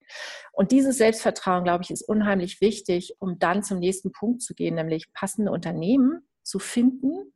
Und 0.52 0.70
dieses 0.70 0.98
Selbstvertrauen, 0.98 1.64
glaube 1.64 1.84
ich, 1.84 1.90
ist 1.90 2.02
unheimlich 2.02 2.60
wichtig, 2.60 3.16
um 3.18 3.38
dann 3.38 3.62
zum 3.62 3.78
nächsten 3.78 4.12
Punkt 4.12 4.42
zu 4.42 4.54
gehen, 4.54 4.74
nämlich 4.74 5.10
passende 5.14 5.52
Unternehmen 5.52 6.28
zu 6.42 6.58
finden 6.58 7.32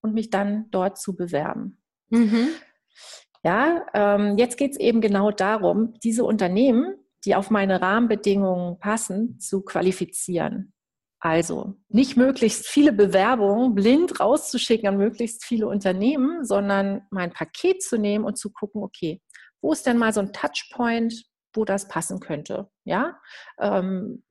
und 0.00 0.14
mich 0.14 0.30
dann 0.30 0.70
dort 0.70 0.96
zu 0.98 1.14
bewerben. 1.14 1.82
Mhm. 2.08 2.48
Ja, 3.44 3.86
ähm, 3.92 4.38
jetzt 4.38 4.56
geht 4.56 4.72
es 4.72 4.78
eben 4.78 5.02
genau 5.02 5.30
darum, 5.30 5.94
diese 6.02 6.24
Unternehmen, 6.24 6.94
die 7.26 7.34
auf 7.34 7.50
meine 7.50 7.82
Rahmenbedingungen 7.82 8.78
passen, 8.78 9.38
zu 9.38 9.60
qualifizieren. 9.60 10.72
Also 11.20 11.74
nicht 11.88 12.16
möglichst 12.16 12.66
viele 12.66 12.92
Bewerbungen 12.92 13.74
blind 13.74 14.20
rauszuschicken 14.20 14.88
an 14.88 14.96
möglichst 14.96 15.44
viele 15.44 15.68
Unternehmen, 15.68 16.44
sondern 16.44 17.02
mein 17.10 17.30
Paket 17.30 17.82
zu 17.82 17.98
nehmen 17.98 18.24
und 18.24 18.38
zu 18.38 18.50
gucken, 18.50 18.82
okay, 18.82 19.20
wo 19.60 19.72
ist 19.72 19.86
denn 19.86 19.98
mal 19.98 20.14
so 20.14 20.20
ein 20.20 20.32
Touchpoint, 20.32 21.26
wo 21.54 21.66
das 21.66 21.88
passen 21.88 22.20
könnte? 22.20 22.70
Ja, 22.84 23.20
ähm, 23.58 24.24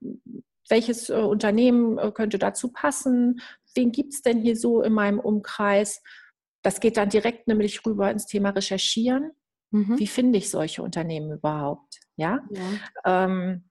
welches 0.67 1.09
äh, 1.09 1.13
Unternehmen 1.13 1.99
äh, 1.99 2.11
könnte 2.11 2.39
dazu 2.39 2.71
passen, 2.71 3.39
wen 3.75 3.91
gibt 3.91 4.13
es 4.13 4.21
denn 4.23 4.41
hier 4.41 4.55
so 4.55 4.81
in 4.81 4.93
meinem 4.93 5.19
Umkreis. 5.19 6.01
Das 6.63 6.79
geht 6.79 6.97
dann 6.97 7.09
direkt 7.09 7.47
nämlich 7.47 7.85
rüber 7.85 8.09
ins 8.09 8.25
Thema 8.25 8.49
Recherchieren. 8.49 9.31
Mhm. 9.71 9.99
Wie 9.99 10.07
finde 10.07 10.39
ich 10.39 10.49
solche 10.49 10.81
Unternehmen 10.81 11.31
überhaupt? 11.31 11.99
Ja. 12.15 12.39
ja. 12.49 13.25
Ähm, 13.25 13.68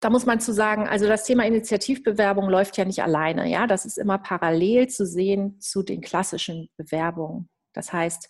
da 0.00 0.08
muss 0.08 0.26
man 0.26 0.40
zu 0.40 0.52
sagen, 0.52 0.88
also 0.88 1.06
das 1.06 1.24
Thema 1.24 1.44
Initiativbewerbung 1.44 2.48
läuft 2.48 2.76
ja 2.78 2.84
nicht 2.84 3.02
alleine. 3.02 3.48
Ja, 3.48 3.66
das 3.66 3.84
ist 3.84 3.98
immer 3.98 4.18
parallel 4.18 4.88
zu 4.88 5.06
sehen 5.06 5.60
zu 5.60 5.82
den 5.82 6.00
klassischen 6.00 6.70
Bewerbungen. 6.76 7.48
Das 7.74 7.92
heißt, 7.92 8.28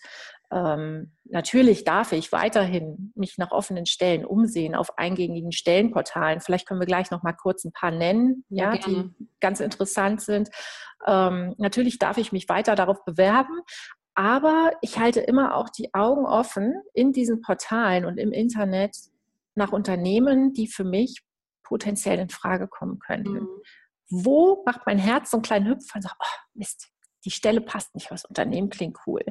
ähm, 0.51 1.13
natürlich 1.23 1.85
darf 1.85 2.11
ich 2.11 2.33
weiterhin 2.33 3.13
mich 3.15 3.37
nach 3.37 3.51
offenen 3.51 3.85
Stellen 3.85 4.25
umsehen 4.25 4.75
auf 4.75 4.97
eingängigen 4.97 5.53
Stellenportalen. 5.53 6.41
Vielleicht 6.41 6.67
können 6.67 6.81
wir 6.81 6.87
gleich 6.87 7.09
noch 7.09 7.23
mal 7.23 7.33
kurz 7.33 7.63
ein 7.63 7.71
paar 7.71 7.91
nennen, 7.91 8.43
ja, 8.49 8.73
ja 8.73 8.79
die 8.79 9.09
ganz 9.39 9.61
interessant 9.61 10.21
sind. 10.21 10.49
Ähm, 11.07 11.55
natürlich 11.57 11.99
darf 11.99 12.17
ich 12.17 12.33
mich 12.33 12.49
weiter 12.49 12.75
darauf 12.75 13.05
bewerben, 13.05 13.61
aber 14.13 14.73
ich 14.81 14.99
halte 14.99 15.21
immer 15.21 15.55
auch 15.55 15.69
die 15.69 15.93
Augen 15.93 16.25
offen 16.25 16.73
in 16.93 17.13
diesen 17.13 17.41
Portalen 17.41 18.03
und 18.03 18.17
im 18.17 18.33
Internet 18.33 18.95
nach 19.55 19.71
Unternehmen, 19.71 20.53
die 20.53 20.67
für 20.67 20.83
mich 20.83 21.21
potenziell 21.71 22.19
in 22.19 22.27
Frage 22.27 22.67
kommen 22.67 22.99
könnten. 22.99 23.43
Mhm. 23.43 23.47
Wo 24.09 24.61
macht 24.65 24.81
mein 24.85 24.99
Herz 24.99 25.31
so 25.31 25.37
einen 25.37 25.43
kleinen 25.43 25.67
Hüpfer 25.67 25.95
und 25.95 26.01
sagt, 26.01 26.17
oh, 26.19 26.39
Mist, 26.53 26.89
die 27.23 27.31
Stelle 27.31 27.61
passt 27.61 27.95
nicht, 27.95 28.11
das 28.11 28.25
Unternehmen 28.25 28.69
klingt 28.69 28.97
cool. 29.07 29.21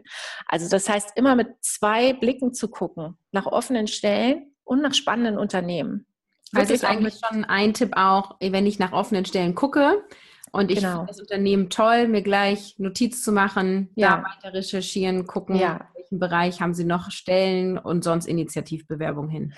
Also 0.46 0.70
das 0.70 0.88
heißt, 0.88 1.10
immer 1.16 1.34
mit 1.36 1.48
zwei 1.60 2.14
Blicken 2.14 2.54
zu 2.54 2.68
gucken, 2.70 3.18
nach 3.30 3.44
offenen 3.44 3.88
Stellen 3.88 4.54
und 4.64 4.80
nach 4.80 4.94
spannenden 4.94 5.36
Unternehmen. 5.36 6.06
Also 6.54 6.72
ist 6.72 6.86
eigentlich 6.86 7.20
schon 7.22 7.44
ein 7.44 7.74
Tipp 7.74 7.92
auch, 7.94 8.36
wenn 8.40 8.66
ich 8.66 8.78
nach 8.78 8.92
offenen 8.92 9.26
Stellen 9.26 9.54
gucke 9.54 10.02
und 10.50 10.70
ich 10.70 10.78
genau. 10.78 10.92
finde 10.92 11.08
das 11.08 11.20
Unternehmen 11.20 11.68
toll, 11.68 12.08
mir 12.08 12.22
gleich 12.22 12.74
Notiz 12.78 13.22
zu 13.22 13.32
machen, 13.32 13.90
ja. 13.96 14.16
da 14.16 14.24
weiter 14.24 14.54
recherchieren, 14.54 15.26
gucken, 15.26 15.56
ja. 15.56 15.89
In 16.10 16.18
welchem 16.18 16.18
Bereich 16.18 16.60
haben 16.60 16.74
sie 16.74 16.84
noch 16.84 17.10
Stellen 17.10 17.78
und 17.78 18.04
sonst 18.04 18.26
Initiativbewerbung 18.26 19.28
hin. 19.28 19.52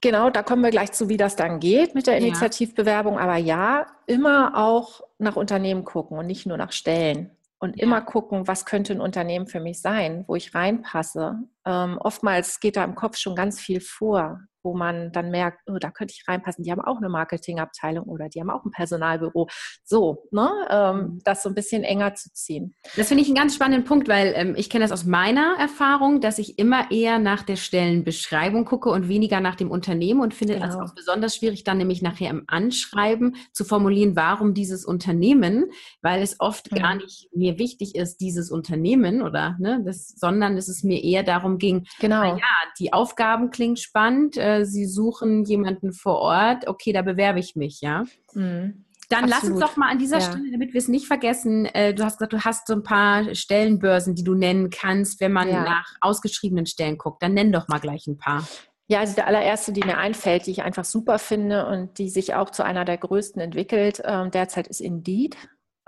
Genau, 0.00 0.30
da 0.30 0.42
kommen 0.42 0.62
wir 0.62 0.70
gleich 0.70 0.92
zu, 0.92 1.08
wie 1.08 1.16
das 1.16 1.34
dann 1.34 1.58
geht 1.58 1.94
mit 1.94 2.06
der 2.06 2.18
Initiativbewerbung. 2.18 3.18
Aber 3.18 3.36
ja, 3.36 3.86
immer 4.06 4.56
auch 4.56 5.00
nach 5.18 5.36
Unternehmen 5.36 5.84
gucken 5.84 6.18
und 6.18 6.26
nicht 6.26 6.46
nur 6.46 6.56
nach 6.56 6.72
Stellen 6.72 7.30
und 7.58 7.76
ja. 7.76 7.82
immer 7.82 8.00
gucken, 8.00 8.46
was 8.46 8.64
könnte 8.64 8.92
ein 8.92 9.00
Unternehmen 9.00 9.48
für 9.48 9.60
mich 9.60 9.80
sein, 9.80 10.24
wo 10.28 10.36
ich 10.36 10.54
reinpasse. 10.54 11.38
Ähm, 11.68 11.98
oftmals 11.98 12.60
geht 12.60 12.76
da 12.76 12.84
im 12.84 12.94
Kopf 12.94 13.18
schon 13.18 13.36
ganz 13.36 13.60
viel 13.60 13.82
vor 13.82 14.40
wo 14.62 14.74
man 14.74 15.12
dann 15.12 15.30
merkt, 15.30 15.60
oh, 15.66 15.78
da 15.78 15.90
könnte 15.90 16.14
ich 16.16 16.26
reinpassen, 16.28 16.64
die 16.64 16.70
haben 16.70 16.80
auch 16.80 16.98
eine 16.98 17.08
Marketingabteilung 17.08 18.04
oder 18.06 18.28
die 18.28 18.40
haben 18.40 18.50
auch 18.50 18.64
ein 18.64 18.70
Personalbüro. 18.70 19.48
So, 19.84 20.28
ne, 20.30 20.50
ähm, 20.70 20.96
mhm. 20.96 21.20
das 21.24 21.42
so 21.42 21.48
ein 21.48 21.54
bisschen 21.54 21.84
enger 21.84 22.14
zu 22.14 22.32
ziehen. 22.32 22.74
Das 22.96 23.08
finde 23.08 23.22
ich 23.22 23.28
einen 23.28 23.36
ganz 23.36 23.54
spannenden 23.54 23.84
Punkt, 23.84 24.08
weil 24.08 24.32
ähm, 24.36 24.54
ich 24.56 24.68
kenne 24.68 24.84
das 24.84 24.92
aus 24.92 25.04
meiner 25.04 25.56
Erfahrung, 25.58 26.20
dass 26.20 26.38
ich 26.38 26.58
immer 26.58 26.90
eher 26.90 27.18
nach 27.18 27.42
der 27.42 27.56
Stellenbeschreibung 27.56 28.64
gucke 28.64 28.90
und 28.90 29.08
weniger 29.08 29.40
nach 29.40 29.56
dem 29.56 29.70
Unternehmen 29.70 30.20
und 30.20 30.34
finde 30.34 30.54
genau. 30.54 30.84
auch 30.84 30.94
besonders 30.94 31.36
schwierig, 31.36 31.64
dann 31.64 31.78
nämlich 31.78 32.02
nachher 32.02 32.30
im 32.30 32.44
Anschreiben 32.46 33.36
zu 33.52 33.64
formulieren, 33.64 34.16
warum 34.16 34.54
dieses 34.54 34.84
Unternehmen, 34.84 35.70
weil 36.02 36.22
es 36.22 36.40
oft 36.40 36.72
mhm. 36.72 36.76
gar 36.76 36.94
nicht 36.96 37.28
mir 37.34 37.58
wichtig 37.58 37.94
ist, 37.94 38.18
dieses 38.18 38.50
Unternehmen 38.50 39.22
oder, 39.22 39.56
ne, 39.58 39.82
das, 39.84 40.08
sondern 40.08 40.56
es 40.56 40.68
ist 40.68 40.84
mir 40.84 41.02
eher 41.02 41.22
darum 41.22 41.57
ging, 41.58 41.86
genau. 42.00 42.36
ja, 42.36 42.42
die 42.78 42.92
Aufgaben 42.92 43.50
klingen 43.50 43.76
spannend, 43.76 44.36
äh, 44.36 44.64
Sie 44.64 44.86
suchen 44.86 45.44
jemanden 45.44 45.92
vor 45.92 46.18
Ort, 46.18 46.66
okay, 46.66 46.92
da 46.92 47.02
bewerbe 47.02 47.38
ich 47.38 47.56
mich, 47.56 47.80
ja. 47.80 48.04
Mhm. 48.34 48.84
Dann 49.08 49.24
Absolut. 49.24 49.42
lass 49.42 49.50
uns 49.50 49.60
doch 49.60 49.76
mal 49.76 49.90
an 49.90 49.98
dieser 49.98 50.18
ja. 50.18 50.30
Stelle, 50.30 50.50
damit 50.52 50.74
wir 50.74 50.78
es 50.78 50.88
nicht 50.88 51.06
vergessen, 51.06 51.64
äh, 51.66 51.94
du 51.94 52.04
hast 52.04 52.18
gesagt, 52.18 52.32
du 52.34 52.44
hast 52.44 52.66
so 52.66 52.74
ein 52.74 52.82
paar 52.82 53.34
Stellenbörsen, 53.34 54.14
die 54.14 54.24
du 54.24 54.34
nennen 54.34 54.68
kannst, 54.68 55.20
wenn 55.20 55.32
man 55.32 55.48
ja. 55.48 55.64
nach 55.64 55.86
ausgeschriebenen 56.02 56.66
Stellen 56.66 56.98
guckt. 56.98 57.22
Dann 57.22 57.32
nenn 57.32 57.50
doch 57.50 57.68
mal 57.68 57.78
gleich 57.78 58.06
ein 58.06 58.18
paar. 58.18 58.46
Ja, 58.86 59.00
also 59.00 59.14
der 59.14 59.26
allererste, 59.26 59.72
die 59.72 59.84
mir 59.84 59.98
einfällt, 59.98 60.46
die 60.46 60.50
ich 60.50 60.62
einfach 60.62 60.84
super 60.84 61.18
finde 61.18 61.66
und 61.66 61.98
die 61.98 62.08
sich 62.08 62.34
auch 62.34 62.50
zu 62.50 62.64
einer 62.64 62.84
der 62.84 62.98
größten 62.98 63.40
entwickelt, 63.40 64.02
ähm, 64.04 64.30
derzeit 64.30 64.66
ist 64.66 64.80
Indeed. 64.80 65.36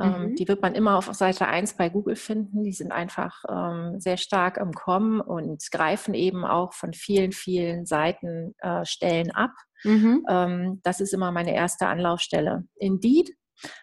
Ähm, 0.00 0.30
mhm. 0.30 0.34
Die 0.36 0.48
wird 0.48 0.62
man 0.62 0.74
immer 0.74 0.96
auf 0.96 1.12
Seite 1.12 1.46
1 1.46 1.74
bei 1.74 1.88
Google 1.88 2.16
finden. 2.16 2.62
Die 2.64 2.72
sind 2.72 2.92
einfach 2.92 3.44
ähm, 3.48 4.00
sehr 4.00 4.16
stark 4.16 4.56
im 4.56 4.72
Kommen 4.72 5.20
und 5.20 5.62
greifen 5.70 6.14
eben 6.14 6.44
auch 6.44 6.72
von 6.72 6.92
vielen, 6.92 7.32
vielen 7.32 7.86
Seiten 7.86 8.54
äh, 8.58 8.84
Stellen 8.84 9.30
ab. 9.30 9.52
Mhm. 9.84 10.24
Ähm, 10.28 10.80
das 10.82 11.00
ist 11.00 11.12
immer 11.12 11.32
meine 11.32 11.54
erste 11.54 11.86
Anlaufstelle. 11.86 12.64
Indeed, 12.76 13.30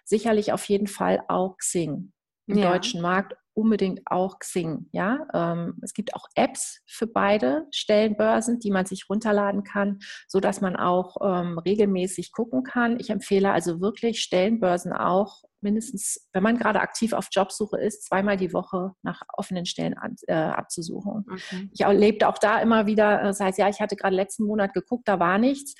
sicherlich 0.03 0.53
auf 0.53 0.65
jeden 0.65 0.88
Fall 0.88 1.24
auch 1.27 1.57
Xing 1.57 2.12
im 2.47 2.57
ja. 2.57 2.71
deutschen 2.71 3.01
Markt 3.01 3.36
unbedingt 3.58 4.02
auch 4.06 4.38
Xing. 4.40 4.88
Ja, 4.92 5.28
ähm, 5.34 5.80
es 5.82 5.94
gibt 5.94 6.14
auch 6.16 6.28
Apps 6.36 6.82
für 6.86 7.08
beide 7.08 7.66
Stellenbörsen, 7.72 8.60
die 8.60 8.70
man 8.70 8.86
sich 8.86 9.10
runterladen 9.10 9.64
kann, 9.64 10.00
so 10.28 10.40
dass 10.40 10.62
man 10.62 10.76
auch 10.76 11.18
ähm, 11.24 11.58
regelmäßig 11.58 12.32
gucken 12.32 12.64
kann. 12.64 13.00
Ich 13.00 13.10
empfehle 13.10 13.52
also 13.52 13.82
wirklich 13.82 14.22
Stellenbörsen 14.22 14.94
auch 14.94 15.42
mindestens, 15.62 16.30
wenn 16.34 16.44
man 16.44 16.58
gerade 16.58 16.80
aktiv 16.80 17.14
auf 17.14 17.30
Jobsuche 17.32 17.80
ist, 17.80 18.06
zweimal 18.06 18.38
die 18.38 18.54
Woche 18.54 18.92
nach 19.02 19.22
offenen 19.36 19.66
Stellen 19.66 19.98
an, 19.98 20.16
äh, 20.28 20.34
abzusuchen. 20.36 21.26
Okay. 21.28 21.70
Ich 21.74 21.82
erlebe 21.82 22.28
auch 22.28 22.38
da 22.38 22.60
immer 22.60 22.86
wieder, 22.86 23.24
das 23.24 23.40
heißt, 23.40 23.58
ja, 23.58 23.68
ich 23.68 23.82
hatte 23.82 23.96
gerade 23.96 24.16
letzten 24.16 24.46
Monat 24.46 24.74
geguckt, 24.74 25.08
da 25.08 25.20
war 25.20 25.40
nichts. 25.40 25.74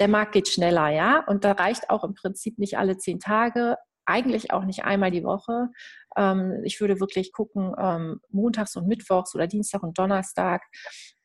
Der 0.00 0.08
Markt 0.08 0.32
geht 0.32 0.48
schneller, 0.48 0.88
ja, 0.88 1.24
und 1.26 1.44
da 1.44 1.52
reicht 1.52 1.90
auch 1.90 2.04
im 2.04 2.14
Prinzip 2.14 2.58
nicht 2.58 2.78
alle 2.78 2.96
zehn 2.96 3.20
Tage, 3.20 3.76
eigentlich 4.08 4.52
auch 4.52 4.64
nicht 4.64 4.84
einmal 4.84 5.10
die 5.10 5.24
Woche. 5.24 5.68
Ähm, 6.16 6.62
ich 6.64 6.80
würde 6.80 7.00
wirklich 7.00 7.32
gucken, 7.32 7.74
ähm, 7.78 8.20
montags 8.30 8.76
und 8.76 8.88
mittwochs 8.88 9.34
oder 9.34 9.46
Dienstag 9.46 9.82
und 9.82 9.98
Donnerstag 9.98 10.62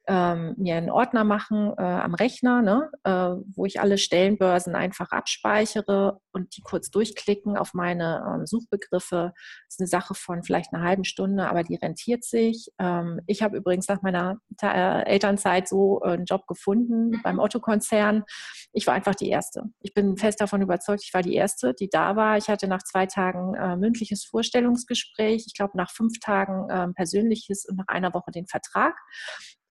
ähm, 0.08 0.56
mir 0.58 0.76
einen 0.76 0.90
Ordner 0.90 1.24
machen 1.24 1.74
äh, 1.78 1.82
am 1.82 2.14
Rechner, 2.14 2.62
ne, 2.62 2.92
äh, 3.04 3.42
wo 3.56 3.66
ich 3.66 3.80
alle 3.80 3.98
Stellenbörsen 3.98 4.76
einfach 4.76 5.12
abspeichere 5.12 6.20
und 6.34 6.58
die 6.58 6.62
kurz 6.62 6.90
durchklicken 6.90 7.58
auf 7.58 7.74
meine 7.74 8.24
ähm, 8.28 8.46
Suchbegriffe. 8.46 9.34
Ist 9.74 9.80
eine 9.80 9.88
Sache 9.88 10.14
von 10.14 10.44
vielleicht 10.44 10.72
einer 10.72 10.84
halben 10.84 11.04
Stunde, 11.04 11.50
aber 11.50 11.64
die 11.64 11.74
rentiert 11.74 12.24
sich. 12.24 12.70
Ähm, 12.78 13.22
ich 13.26 13.42
habe 13.42 13.58
übrigens 13.58 13.88
nach 13.88 14.04
meiner 14.04 14.38
äh, 14.62 15.04
Elternzeit 15.06 15.68
so 15.68 16.00
äh, 16.04 16.10
einen 16.10 16.26
Job 16.26 16.46
gefunden 16.46 17.10
mhm. 17.10 17.22
beim 17.24 17.40
Otto-Konzern. 17.40 18.24
Ich 18.72 18.86
war 18.86 18.94
einfach 18.94 19.16
die 19.16 19.30
Erste. 19.30 19.64
Ich 19.80 19.96
bin 19.96 20.16
fest 20.16 20.40
davon 20.42 20.62
überzeugt, 20.62 21.02
ich 21.04 21.14
war 21.16 21.24
die 21.24 21.34
Erste, 21.34 21.74
die 21.74 21.90
da 21.90 22.16
war. 22.16 22.38
Ich 22.38 22.50
hatte 22.50 22.68
nach 22.68 22.84
zwei 22.84 23.08
Tagen 23.08 23.56
äh, 23.56 23.76
mündliches 23.76 24.26
Vorstellungsgespräch. 24.26 25.46
Ich 25.48 25.56
glaube, 25.56 25.76
nach 25.76 25.90
fünf 25.90 26.20
Tagen 26.20 26.68
ähm, 26.70 26.94
persönliches 26.94 27.66
und 27.66 27.78
nach 27.78 27.88
einer 27.88 28.14
Woche 28.14 28.30
den 28.30 28.46
Vertrag. 28.46 28.96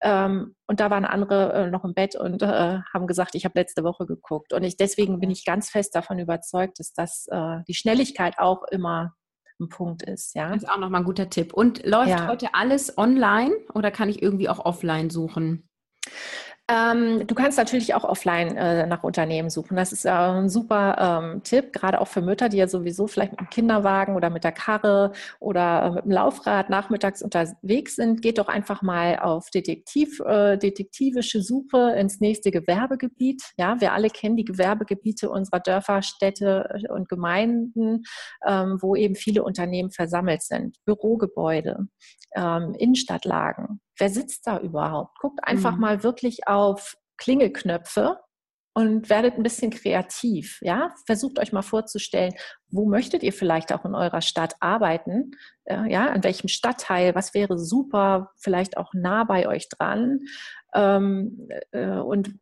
Ähm, 0.02 0.56
und 0.66 0.80
da 0.80 0.90
waren 0.90 1.04
andere 1.04 1.52
äh, 1.52 1.70
noch 1.70 1.84
im 1.84 1.94
Bett 1.94 2.16
und 2.16 2.42
äh, 2.42 2.80
haben 2.92 3.06
gesagt, 3.06 3.36
ich 3.36 3.44
habe 3.44 3.58
letzte 3.58 3.84
Woche 3.84 4.04
geguckt. 4.04 4.52
Und 4.52 4.64
ich, 4.64 4.76
deswegen 4.76 5.20
bin 5.20 5.30
ich 5.30 5.44
ganz 5.44 5.70
fest 5.70 5.94
davon 5.94 6.18
überzeugt, 6.18 6.80
dass 6.80 6.92
das 6.92 7.26
äh, 7.30 7.58
die 7.68 7.74
Schnelligkeit 7.74 8.38
auch 8.38 8.64
immer 8.72 9.14
ein 9.62 9.68
Punkt 9.68 10.02
ist. 10.02 10.34
Ja? 10.34 10.48
Das 10.48 10.62
ist 10.62 10.68
auch 10.68 10.78
nochmal 10.78 11.00
ein 11.00 11.06
guter 11.06 11.30
Tipp. 11.30 11.52
Und 11.52 11.86
läuft 11.86 12.10
ja. 12.10 12.28
heute 12.28 12.54
alles 12.54 12.98
online 12.98 13.54
oder 13.74 13.90
kann 13.90 14.08
ich 14.08 14.22
irgendwie 14.22 14.48
auch 14.48 14.64
offline 14.64 15.10
suchen? 15.10 15.68
Ähm, 16.72 17.26
du 17.26 17.34
kannst 17.34 17.58
natürlich 17.58 17.94
auch 17.94 18.04
offline 18.04 18.56
äh, 18.56 18.86
nach 18.86 19.02
Unternehmen 19.02 19.50
suchen. 19.50 19.76
Das 19.76 19.92
ist 19.92 20.06
äh, 20.06 20.10
ein 20.10 20.48
super 20.48 21.22
ähm, 21.22 21.42
Tipp, 21.42 21.70
gerade 21.74 22.00
auch 22.00 22.08
für 22.08 22.22
Mütter, 22.22 22.48
die 22.48 22.56
ja 22.56 22.66
sowieso 22.66 23.06
vielleicht 23.06 23.32
mit 23.32 23.40
dem 23.40 23.50
Kinderwagen 23.50 24.16
oder 24.16 24.30
mit 24.30 24.42
der 24.42 24.52
Karre 24.52 25.12
oder 25.38 25.84
äh, 25.84 25.90
mit 25.90 26.04
dem 26.06 26.12
Laufrad 26.12 26.70
nachmittags 26.70 27.20
unterwegs 27.20 27.96
sind. 27.96 28.22
Geht 28.22 28.38
doch 28.38 28.48
einfach 28.48 28.80
mal 28.80 29.18
auf 29.18 29.50
Detektiv, 29.50 30.20
äh, 30.20 30.56
detektivische 30.56 31.42
Suche 31.42 31.94
ins 31.98 32.20
nächste 32.20 32.50
Gewerbegebiet. 32.50 33.42
Ja, 33.58 33.78
wir 33.82 33.92
alle 33.92 34.08
kennen 34.08 34.36
die 34.36 34.46
Gewerbegebiete 34.46 35.28
unserer 35.28 35.60
Dörfer, 35.60 36.00
Städte 36.00 36.70
äh, 36.72 36.90
und 36.90 37.10
Gemeinden, 37.10 38.04
ähm, 38.46 38.78
wo 38.80 38.96
eben 38.96 39.14
viele 39.14 39.42
Unternehmen 39.42 39.90
versammelt 39.90 40.42
sind. 40.42 40.78
Bürogebäude, 40.86 41.88
ähm, 42.34 42.74
Innenstadtlagen 42.78 43.80
wer 44.02 44.10
sitzt 44.10 44.48
da 44.48 44.58
überhaupt? 44.58 45.16
Guckt 45.20 45.38
einfach 45.44 45.74
mhm. 45.74 45.80
mal 45.80 46.02
wirklich 46.02 46.48
auf 46.48 46.96
Klingelknöpfe 47.18 48.18
und 48.74 49.08
werdet 49.08 49.36
ein 49.36 49.44
bisschen 49.44 49.70
kreativ. 49.70 50.58
Ja, 50.60 50.92
versucht 51.06 51.38
euch 51.38 51.52
mal 51.52 51.62
vorzustellen, 51.62 52.34
wo 52.68 52.84
möchtet 52.84 53.22
ihr 53.22 53.32
vielleicht 53.32 53.72
auch 53.72 53.84
in 53.84 53.94
eurer 53.94 54.20
Stadt 54.20 54.56
arbeiten? 54.58 55.36
Äh, 55.66 55.88
ja, 55.88 56.08
an 56.08 56.24
welchem 56.24 56.48
Stadtteil? 56.48 57.14
Was 57.14 57.32
wäre 57.32 57.60
super? 57.60 58.32
Vielleicht 58.40 58.76
auch 58.76 58.92
nah 58.92 59.22
bei 59.22 59.46
euch 59.46 59.68
dran. 59.68 60.18
Ähm, 60.74 61.48
äh, 61.70 61.86
und 61.86 62.34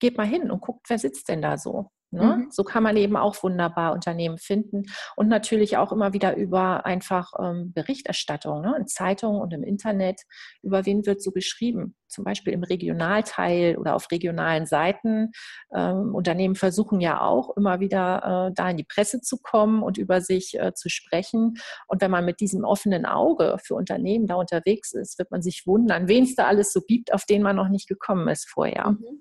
geht 0.00 0.18
mal 0.18 0.26
hin 0.26 0.50
und 0.50 0.60
guckt, 0.60 0.84
wer 0.90 0.98
sitzt 0.98 1.30
denn 1.30 1.40
da 1.40 1.56
so? 1.56 1.90
Ne? 2.12 2.36
Mhm. 2.36 2.50
So 2.50 2.64
kann 2.64 2.82
man 2.82 2.96
eben 2.96 3.16
auch 3.16 3.42
wunderbar 3.42 3.92
Unternehmen 3.92 4.38
finden 4.38 4.82
und 5.16 5.28
natürlich 5.28 5.76
auch 5.76 5.92
immer 5.92 6.12
wieder 6.12 6.36
über 6.36 6.84
einfach 6.84 7.32
ähm, 7.38 7.72
Berichterstattung 7.72 8.62
ne? 8.62 8.74
in 8.78 8.86
Zeitungen 8.88 9.40
und 9.40 9.52
im 9.52 9.62
Internet. 9.62 10.22
Über 10.62 10.86
wen 10.86 11.06
wird 11.06 11.22
so 11.22 11.30
geschrieben? 11.30 11.94
Zum 12.08 12.24
Beispiel 12.24 12.52
im 12.52 12.64
Regionalteil 12.64 13.76
oder 13.76 13.94
auf 13.94 14.10
regionalen 14.10 14.66
Seiten. 14.66 15.30
Ähm, 15.72 16.12
Unternehmen 16.12 16.56
versuchen 16.56 17.00
ja 17.00 17.20
auch 17.20 17.56
immer 17.56 17.78
wieder 17.78 18.48
äh, 18.48 18.54
da 18.54 18.70
in 18.70 18.76
die 18.76 18.84
Presse 18.84 19.20
zu 19.20 19.38
kommen 19.40 19.82
und 19.82 19.96
über 19.96 20.20
sich 20.20 20.58
äh, 20.58 20.74
zu 20.74 20.88
sprechen. 20.88 21.54
Und 21.86 22.02
wenn 22.02 22.10
man 22.10 22.24
mit 22.24 22.40
diesem 22.40 22.64
offenen 22.64 23.06
Auge 23.06 23.58
für 23.62 23.76
Unternehmen 23.76 24.26
da 24.26 24.34
unterwegs 24.34 24.92
ist, 24.92 25.18
wird 25.18 25.30
man 25.30 25.42
sich 25.42 25.64
wundern, 25.66 26.08
wen 26.08 26.24
es 26.24 26.34
da 26.34 26.46
alles 26.46 26.72
so 26.72 26.80
gibt, 26.80 27.12
auf 27.12 27.24
den 27.24 27.42
man 27.42 27.54
noch 27.54 27.68
nicht 27.68 27.88
gekommen 27.88 28.26
ist 28.26 28.48
vorher. 28.48 28.90
Mhm. 28.90 29.19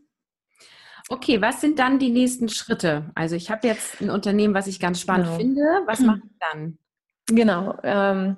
Okay, 1.12 1.42
was 1.42 1.60
sind 1.60 1.80
dann 1.80 1.98
die 1.98 2.12
nächsten 2.12 2.50
Schritte? 2.50 3.12
Also 3.16 3.36
ich 3.36 3.50
habe 3.50 3.68
jetzt 3.68 4.00
ein 4.00 4.12
Unternehmen, 4.12 4.54
was 4.54 4.68
ich 4.68 4.80
ganz 4.80 5.02
spannend 5.02 5.26
genau. 5.26 5.38
finde. 5.38 5.62
Was 5.88 6.00
mache 6.02 6.22
ich 6.24 6.38
dann? 6.40 6.78
Genau. 7.28 7.76
Ähm, 7.82 8.38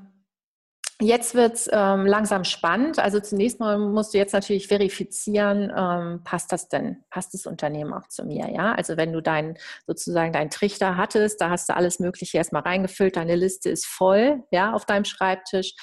jetzt 1.02 1.36
wird 1.36 1.56
es 1.56 1.70
ähm, 1.70 2.06
langsam 2.06 2.46
spannend. 2.46 2.98
Also 2.98 3.20
zunächst 3.20 3.60
mal 3.60 3.78
musst 3.78 4.14
du 4.14 4.18
jetzt 4.18 4.32
natürlich 4.32 4.68
verifizieren, 4.68 5.70
ähm, 5.76 6.24
passt 6.24 6.54
das 6.54 6.70
denn, 6.70 7.04
passt 7.10 7.34
das 7.34 7.46
Unternehmen 7.46 7.92
auch 7.92 8.08
zu 8.08 8.24
mir? 8.24 8.50
Ja, 8.50 8.74
also 8.74 8.96
wenn 8.96 9.12
du 9.12 9.22
dein 9.22 9.58
sozusagen 9.86 10.32
deinen 10.32 10.50
Trichter 10.50 10.96
hattest, 10.96 11.42
da 11.42 11.50
hast 11.50 11.68
du 11.68 11.76
alles 11.76 12.00
Mögliche 12.00 12.38
erstmal 12.38 12.62
reingefüllt, 12.62 13.18
deine 13.18 13.36
Liste 13.36 13.70
ist 13.70 13.86
voll, 13.86 14.44
ja, 14.50 14.72
auf 14.72 14.86
deinem 14.86 15.04
Schreibtisch. 15.04 15.74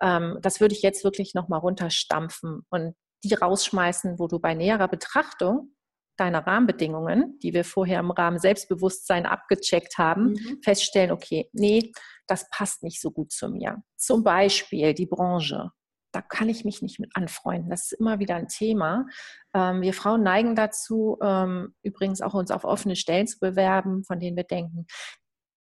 Ähm, 0.00 0.38
das 0.40 0.60
würde 0.62 0.74
ich 0.74 0.80
jetzt 0.80 1.04
wirklich 1.04 1.34
nochmal 1.34 1.60
runterstampfen 1.60 2.62
und 2.70 2.94
die 3.22 3.34
rausschmeißen, 3.34 4.18
wo 4.18 4.28
du 4.28 4.38
bei 4.38 4.54
näherer 4.54 4.88
Betrachtung 4.88 5.74
deiner 6.18 6.46
Rahmenbedingungen, 6.46 7.38
die 7.42 7.54
wir 7.54 7.64
vorher 7.64 8.00
im 8.00 8.10
Rahmen 8.10 8.38
Selbstbewusstsein 8.38 9.26
abgecheckt 9.26 9.98
haben, 9.98 10.32
mhm. 10.32 10.60
feststellen, 10.62 11.12
okay, 11.12 11.48
nee, 11.52 11.92
das 12.26 12.48
passt 12.50 12.82
nicht 12.82 13.00
so 13.00 13.10
gut 13.10 13.32
zu 13.32 13.48
mir. 13.48 13.82
Zum 13.96 14.22
Beispiel 14.22 14.94
die 14.94 15.06
Branche. 15.06 15.70
Da 16.12 16.22
kann 16.22 16.48
ich 16.48 16.64
mich 16.64 16.80
nicht 16.80 16.98
mit 17.00 17.10
anfreunden. 17.14 17.70
Das 17.70 17.92
ist 17.92 18.00
immer 18.00 18.18
wieder 18.18 18.36
ein 18.36 18.48
Thema. 18.48 19.06
Ähm, 19.54 19.82
wir 19.82 19.92
Frauen 19.92 20.22
neigen 20.22 20.54
dazu, 20.54 21.18
ähm, 21.22 21.74
übrigens 21.82 22.22
auch 22.22 22.34
uns 22.34 22.50
auf 22.50 22.64
offene 22.64 22.96
Stellen 22.96 23.26
zu 23.26 23.38
bewerben, 23.38 24.04
von 24.04 24.18
denen 24.18 24.36
wir 24.36 24.44
denken, 24.44 24.86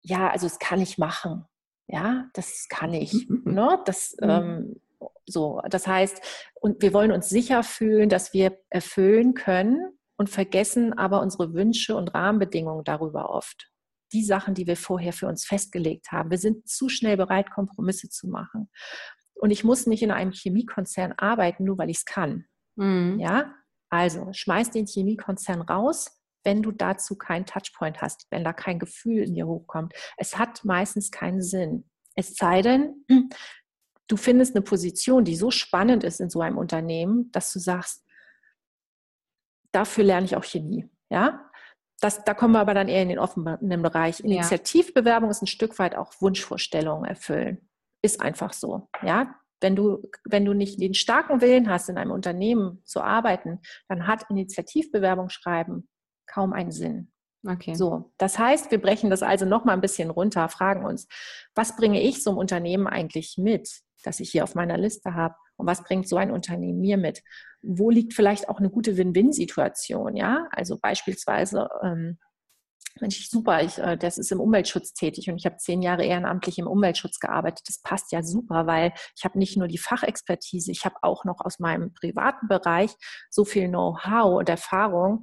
ja, 0.02 0.30
also 0.30 0.47
das 0.47 0.59
kann 0.59 0.80
ich 0.80 0.99
machen. 0.99 1.47
Ja, 1.87 2.28
das 2.35 2.66
kann 2.68 2.92
ich. 2.92 3.28
ne? 3.44 3.80
Das, 3.85 4.16
mhm. 4.21 4.30
ähm, 4.30 4.80
so, 5.26 5.61
das 5.68 5.87
heißt, 5.87 6.21
und 6.54 6.82
wir 6.82 6.92
wollen 6.92 7.12
uns 7.12 7.28
sicher 7.28 7.62
fühlen, 7.62 8.09
dass 8.09 8.32
wir 8.32 8.59
erfüllen 8.71 9.35
können, 9.35 9.99
und 10.23 10.31
vergessen 10.31 10.93
aber 10.93 11.21
unsere 11.21 11.52
Wünsche 11.52 11.97
und 11.97 12.14
Rahmenbedingungen 12.14 12.85
darüber 12.85 13.31
oft. 13.31 13.73
Die 14.12 14.23
Sachen, 14.23 14.55
die 14.55 14.69
wir 14.69 14.76
vorher 14.76 15.12
für 15.12 15.26
uns 15.26 15.45
festgelegt 15.45 16.12
haben. 16.12 16.31
Wir 16.31 16.38
sind 16.38 16.69
zu 16.69 16.88
schnell 16.88 17.17
bereit, 17.17 17.50
Kompromisse 17.50 18.09
zu 18.09 18.29
machen. 18.29 18.71
Und 19.35 19.50
ich 19.50 19.64
muss 19.64 19.88
nicht 19.88 20.00
in 20.00 20.12
einem 20.12 20.31
Chemiekonzern 20.31 21.11
arbeiten, 21.17 21.64
nur 21.64 21.76
weil 21.76 21.91
ich 21.91 21.97
es 21.97 22.05
kann. 22.05 22.45
Mhm. 22.76 23.19
Ja, 23.19 23.52
also 23.91 24.29
schmeiß 24.33 24.71
den 24.71 24.87
Chemiekonzern 24.87 25.61
raus, 25.61 26.23
wenn 26.45 26.62
du 26.62 26.71
dazu 26.71 27.17
keinen 27.17 27.45
Touchpoint 27.45 28.00
hast, 28.00 28.29
wenn 28.31 28.45
da 28.45 28.52
kein 28.52 28.79
Gefühl 28.79 29.25
in 29.25 29.35
dir 29.35 29.49
hochkommt. 29.49 29.93
Es 30.19 30.38
hat 30.38 30.64
meistens 30.64 31.11
keinen 31.11 31.43
Sinn. 31.43 31.91
Es 32.14 32.37
sei 32.37 32.62
denn, 32.62 33.05
du 34.07 34.17
findest 34.17 34.55
eine 34.55 34.62
Position, 34.62 35.25
die 35.25 35.35
so 35.35 35.50
spannend 35.50 36.05
ist 36.05 36.21
in 36.21 36.31
so 36.31 36.43
einem 36.43 36.59
Unternehmen, 36.59 37.33
dass 37.33 37.52
du 37.52 37.59
sagst, 37.59 38.05
dafür 39.73 40.05
lerne 40.05 40.26
ich 40.26 40.37
auch 40.37 40.45
Chemie. 40.45 40.88
Ja, 41.11 41.50
das, 42.00 42.25
da 42.25 42.35
kommen 42.35 42.55
wir 42.55 42.61
aber 42.61 42.75
dann 42.75 42.88
eher 42.88 43.02
in 43.02 43.09
den 43.09 43.19
offenen 43.19 43.83
Bereich. 43.83 44.21
Initiativbewerbung 44.21 45.31
ist 45.31 45.43
ein 45.43 45.47
Stück 45.47 45.79
weit 45.79 45.95
auch 45.95 46.12
Wunschvorstellungen 46.21 47.05
erfüllen. 47.05 47.69
Ist 48.02 48.21
einfach 48.21 48.52
so. 48.52 48.88
Ja, 49.02 49.37
wenn 49.61 49.76
du, 49.76 50.02
wenn 50.25 50.45
du 50.45 50.52
nicht 50.52 50.81
den 50.81 50.95
starken 50.95 51.41
Willen 51.41 51.71
hast, 51.71 51.88
in 51.88 51.99
einem 51.99 52.11
Unternehmen 52.11 52.83
zu 52.85 53.00
arbeiten, 53.00 53.61
dann 53.88 54.07
hat 54.09 54.29
Initiativbewerbung 54.29 55.29
schreiben 55.29 55.88
kaum 56.27 56.53
einen 56.53 56.73
Sinn. 56.73 57.12
Okay. 57.46 57.75
So, 57.75 58.12
das 58.18 58.38
heißt, 58.38 58.70
wir 58.70 58.81
brechen 58.81 59.11
das 59.11 59.23
also 59.23 59.44
noch 59.44 59.64
mal 59.64 59.73
ein 59.73 59.81
bisschen 59.81 60.11
runter, 60.11 60.49
fragen 60.49 60.85
uns, 60.85 61.09
was 61.55 61.77
bringe 61.77 62.01
ich 62.01 62.23
so 62.23 62.31
einem 62.31 62.38
Unternehmen 62.38 62.87
eigentlich 62.87 63.37
mit, 63.37 63.81
das 64.05 64.20
ich 64.20 64.31
hier 64.31 64.44
auf 64.44 64.55
meiner 64.55 64.79
Liste 64.79 65.14
habe? 65.14 65.35
Und 65.57 65.66
was 65.66 65.83
bringt 65.85 66.09
so 66.09 66.16
ein 66.16 66.31
Unternehmen 66.31 66.81
mir 66.81 66.96
mit? 66.96 67.23
Wo 67.62 67.90
liegt 67.90 68.14
vielleicht 68.14 68.48
auch 68.48 68.59
eine 68.59 68.70
gute 68.70 68.96
Win-Win-Situation? 68.96 70.16
Ja, 70.16 70.48
also 70.51 70.79
beispielsweise, 70.81 71.68
ähm, 71.83 72.18
Mensch, 73.01 73.29
super, 73.29 73.62
ich, 73.62 73.79
äh, 73.79 73.96
das 73.96 74.18
ist 74.18 74.33
im 74.33 74.40
Umweltschutz 74.40 74.92
tätig 74.92 75.31
und 75.31 75.37
ich 75.37 75.46
habe 75.46 75.57
zehn 75.57 75.81
Jahre 75.83 76.05
ehrenamtlich 76.05 76.59
im 76.59 76.66
Umweltschutz 76.66 77.20
gearbeitet. 77.20 77.64
Das 77.66 77.81
passt 77.81 78.12
ja 78.12 78.22
super, 78.22 78.66
weil 78.66 78.92
ich 79.16 79.25
habe 79.25 79.38
nicht 79.38 79.57
nur 79.57 79.68
die 79.68 79.79
Fachexpertise, 79.79 80.70
ich 80.70 80.85
habe 80.85 80.96
auch 81.03 81.25
noch 81.25 81.40
aus 81.40 81.59
meinem 81.59 81.94
privaten 81.94 82.48
Bereich 82.48 82.94
so 83.31 83.44
viel 83.44 83.68
Know-how 83.68 84.38
und 84.38 84.48
Erfahrung. 84.48 85.22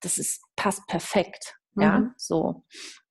Das 0.00 0.18
ist, 0.18 0.42
passt 0.56 0.86
perfekt. 0.86 1.56
Ja, 1.74 2.00
mhm. 2.00 2.14
so. 2.16 2.64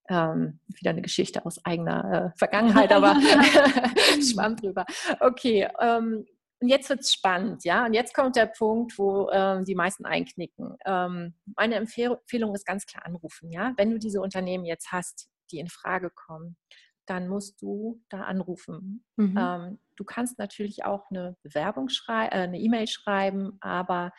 Ähm, 0.10 0.62
wieder 0.68 0.92
eine 0.92 1.02
Geschichte 1.02 1.46
aus 1.46 1.64
eigener 1.66 2.32
äh, 2.34 2.38
Vergangenheit, 2.38 2.94
aber 2.94 3.16
schwamm 4.22 4.56
drüber. 4.56 4.86
Okay, 5.20 5.68
ähm, 5.82 6.26
und 6.60 6.70
jetzt 6.70 6.90
wird 6.90 7.02
es 7.02 7.14
spannend, 7.14 7.64
ja. 7.64 7.86
Und 7.86 7.94
jetzt 7.94 8.14
kommt 8.14 8.36
der 8.36 8.48
Punkt, 8.48 8.98
wo 8.98 9.30
ähm, 9.32 9.64
die 9.64 9.76
meisten 9.76 10.06
einknicken. 10.06 10.76
Ähm, 10.86 11.36
meine 11.56 11.76
Empfehlung 11.76 12.56
ist 12.56 12.66
ganz 12.66 12.86
klar 12.86 13.06
anrufen, 13.06 13.52
ja. 13.52 13.74
Wenn 13.78 13.92
du 13.92 14.00
diese 14.00 14.22
Unternehmen 14.22 14.66
jetzt 14.66 14.92
hast, 14.92 15.30
die 15.52 15.60
in 15.60 15.70
Frage 15.70 16.10
kommen, 16.10 16.58
dann 17.06 17.28
musst 17.28 17.62
du 17.62 18.02
da 18.10 18.22
anrufen. 18.22 19.06
Mhm. 19.16 19.38
Ähm, 19.40 19.80
du 19.96 20.04
kannst 20.04 20.40
natürlich 20.40 20.84
auch 20.84 21.10
eine 21.10 21.38
Bewerbung 21.44 21.90
schreiben, 21.90 22.34
äh, 22.34 22.40
eine 22.40 22.60
E-Mail 22.60 22.88
schreiben, 22.88 23.58
aber 23.62 24.12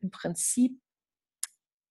im 0.00 0.10
Prinzip 0.10 0.80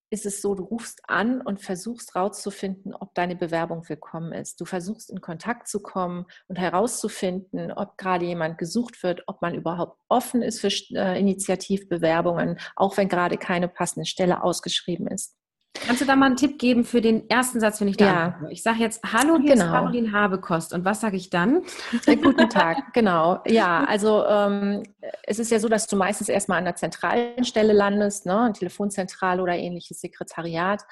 ist 0.10 0.26
es 0.26 0.42
so, 0.42 0.56
du 0.56 0.64
rufst 0.64 1.02
an 1.08 1.42
und 1.42 1.62
versuchst 1.62 2.16
rauszufinden, 2.16 2.94
ob 2.94 3.14
deine 3.16 3.36
Bewerbung 3.36 3.88
willkommen 3.88 4.34
ist. 4.34 4.60
Du 4.62 4.66
versuchst 4.66 5.10
in 5.10 5.22
Kontakt 5.22 5.68
zu 5.68 5.82
kommen 5.82 6.26
und 6.48 6.58
herauszufinden, 6.58 7.72
ob 7.72 7.98
gerade 7.98 8.26
jemand 8.26 8.58
gesucht 8.58 9.04
wird, 9.04 9.24
ob 9.28 9.42
man 9.42 9.56
überhaupt 9.56 10.00
offen 10.08 10.42
ist 10.42 10.62
für 10.62 10.70
äh, 10.96 11.20
Initiativbewerbungen, 11.20 12.60
auch 12.76 12.98
wenn 12.98 13.10
gerade 13.10 13.38
keine 13.38 13.68
passende 13.68 14.06
Stelle 14.06 14.44
ausgeschrieben 14.44 15.08
ist. 15.08 15.36
Kannst 15.86 16.02
du 16.02 16.06
da 16.06 16.16
mal 16.16 16.28
einen 16.28 16.36
Tipp 16.36 16.58
geben 16.58 16.84
für 16.84 17.02
den 17.02 17.30
ersten 17.30 17.60
Satz, 17.60 17.82
wenn 17.82 17.88
ich 17.88 17.98
da 17.98 18.06
ja. 18.06 18.40
Ich 18.50 18.64
sage 18.64 18.80
jetzt, 18.80 19.02
hallo, 19.04 19.38
hier 19.38 19.54
genau. 19.54 19.66
ist 19.66 19.72
Caroline 19.72 20.12
Habekost. 20.12 20.74
Und 20.74 20.86
was 20.86 21.02
sage 21.02 21.18
ich 21.18 21.30
dann? 21.30 21.64
Ja, 22.06 22.16
guten 22.16 22.50
Tag, 22.50 22.94
genau. 22.94 23.42
Ja, 23.48 23.84
also 23.84 24.26
ähm, 24.26 24.84
es 25.24 25.40
ist 25.40 25.52
ja 25.52 25.60
so, 25.60 25.68
dass 25.68 25.88
du 25.88 25.96
meistens 25.96 26.30
erstmal 26.30 26.60
an 26.60 26.66
der 26.66 26.76
zentralen 26.76 27.44
Stelle 27.44 27.74
landest, 27.74 28.26
ne, 28.26 28.52
Telefonzentrale 28.58 29.42
oder 29.42 29.54
ähnliches 29.54 30.02
Sekretariat 30.02 30.84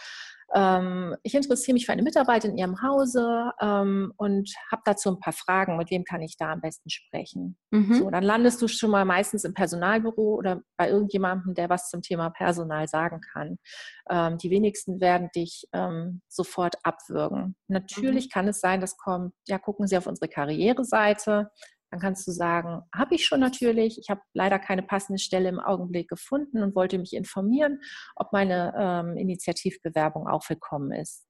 ähm, 0.53 1.15
ich 1.23 1.33
interessiere 1.33 1.73
mich 1.73 1.85
für 1.85 1.93
eine 1.93 2.03
Mitarbeit 2.03 2.45
in 2.45 2.57
Ihrem 2.57 2.81
Hause 2.81 3.51
ähm, 3.59 4.13
und 4.17 4.51
habe 4.71 4.83
dazu 4.85 5.09
ein 5.09 5.19
paar 5.19 5.33
Fragen. 5.33 5.77
Mit 5.77 5.89
wem 5.89 6.03
kann 6.03 6.21
ich 6.21 6.37
da 6.37 6.51
am 6.51 6.61
besten 6.61 6.89
sprechen? 6.89 7.57
Mhm. 7.71 7.95
So, 7.95 8.09
dann 8.11 8.23
landest 8.23 8.61
du 8.61 8.67
schon 8.67 8.91
mal 8.91 9.05
meistens 9.05 9.43
im 9.45 9.53
Personalbüro 9.53 10.35
oder 10.35 10.61
bei 10.77 10.89
irgendjemandem, 10.89 11.55
der 11.55 11.69
was 11.69 11.89
zum 11.89 12.01
Thema 12.01 12.29
Personal 12.29 12.87
sagen 12.87 13.21
kann. 13.33 13.57
Ähm, 14.09 14.37
die 14.37 14.51
wenigsten 14.51 15.01
werden 15.01 15.29
dich 15.35 15.67
ähm, 15.73 16.21
sofort 16.27 16.75
abwürgen. 16.83 17.55
Natürlich 17.67 18.25
mhm. 18.25 18.29
kann 18.29 18.47
es 18.47 18.59
sein, 18.59 18.79
dass 18.79 18.97
kommt, 18.97 19.33
ja, 19.47 19.57
gucken 19.57 19.87
Sie 19.87 19.97
auf 19.97 20.05
unsere 20.07 20.29
Karriereseite. 20.29 21.49
Dann 21.93 21.99
kannst 21.99 22.27
du 22.27 22.31
sagen, 22.31 22.81
habe 22.91 23.13
ich 23.13 23.23
schon 23.23 23.39
natürlich, 23.39 23.99
ich 23.99 24.09
habe 24.09 24.21
leider 24.33 24.57
keine 24.57 24.81
passende 24.81 25.19
Stelle 25.19 25.47
im 25.47 25.59
Augenblick 25.59 26.09
gefunden 26.09 26.63
und 26.63 26.73
wollte 26.73 26.97
mich 26.97 27.13
informieren, 27.13 27.81
ob 28.15 28.33
meine 28.33 28.73
ähm, 28.75 29.15
Initiativbewerbung 29.15 30.27
auch 30.27 30.41
willkommen 30.49 30.91
ist. 30.91 31.27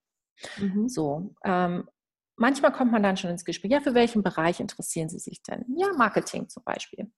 Mhm. 0.57 0.87
So, 0.87 1.35
ähm, 1.43 1.89
manchmal 2.35 2.71
kommt 2.71 2.91
man 2.91 3.03
dann 3.03 3.17
schon 3.17 3.29
ins 3.29 3.45
Gespräch, 3.45 3.71
ja, 3.71 3.79
für 3.79 3.93
welchen 3.93 4.23
Bereich 4.23 4.59
interessieren 4.59 5.09
Sie 5.09 5.19
sich 5.19 5.43
denn? 5.43 5.63
Ja, 5.77 5.87
Marketing 5.95 6.49
zum 6.49 6.63
Beispiel. 6.63 7.11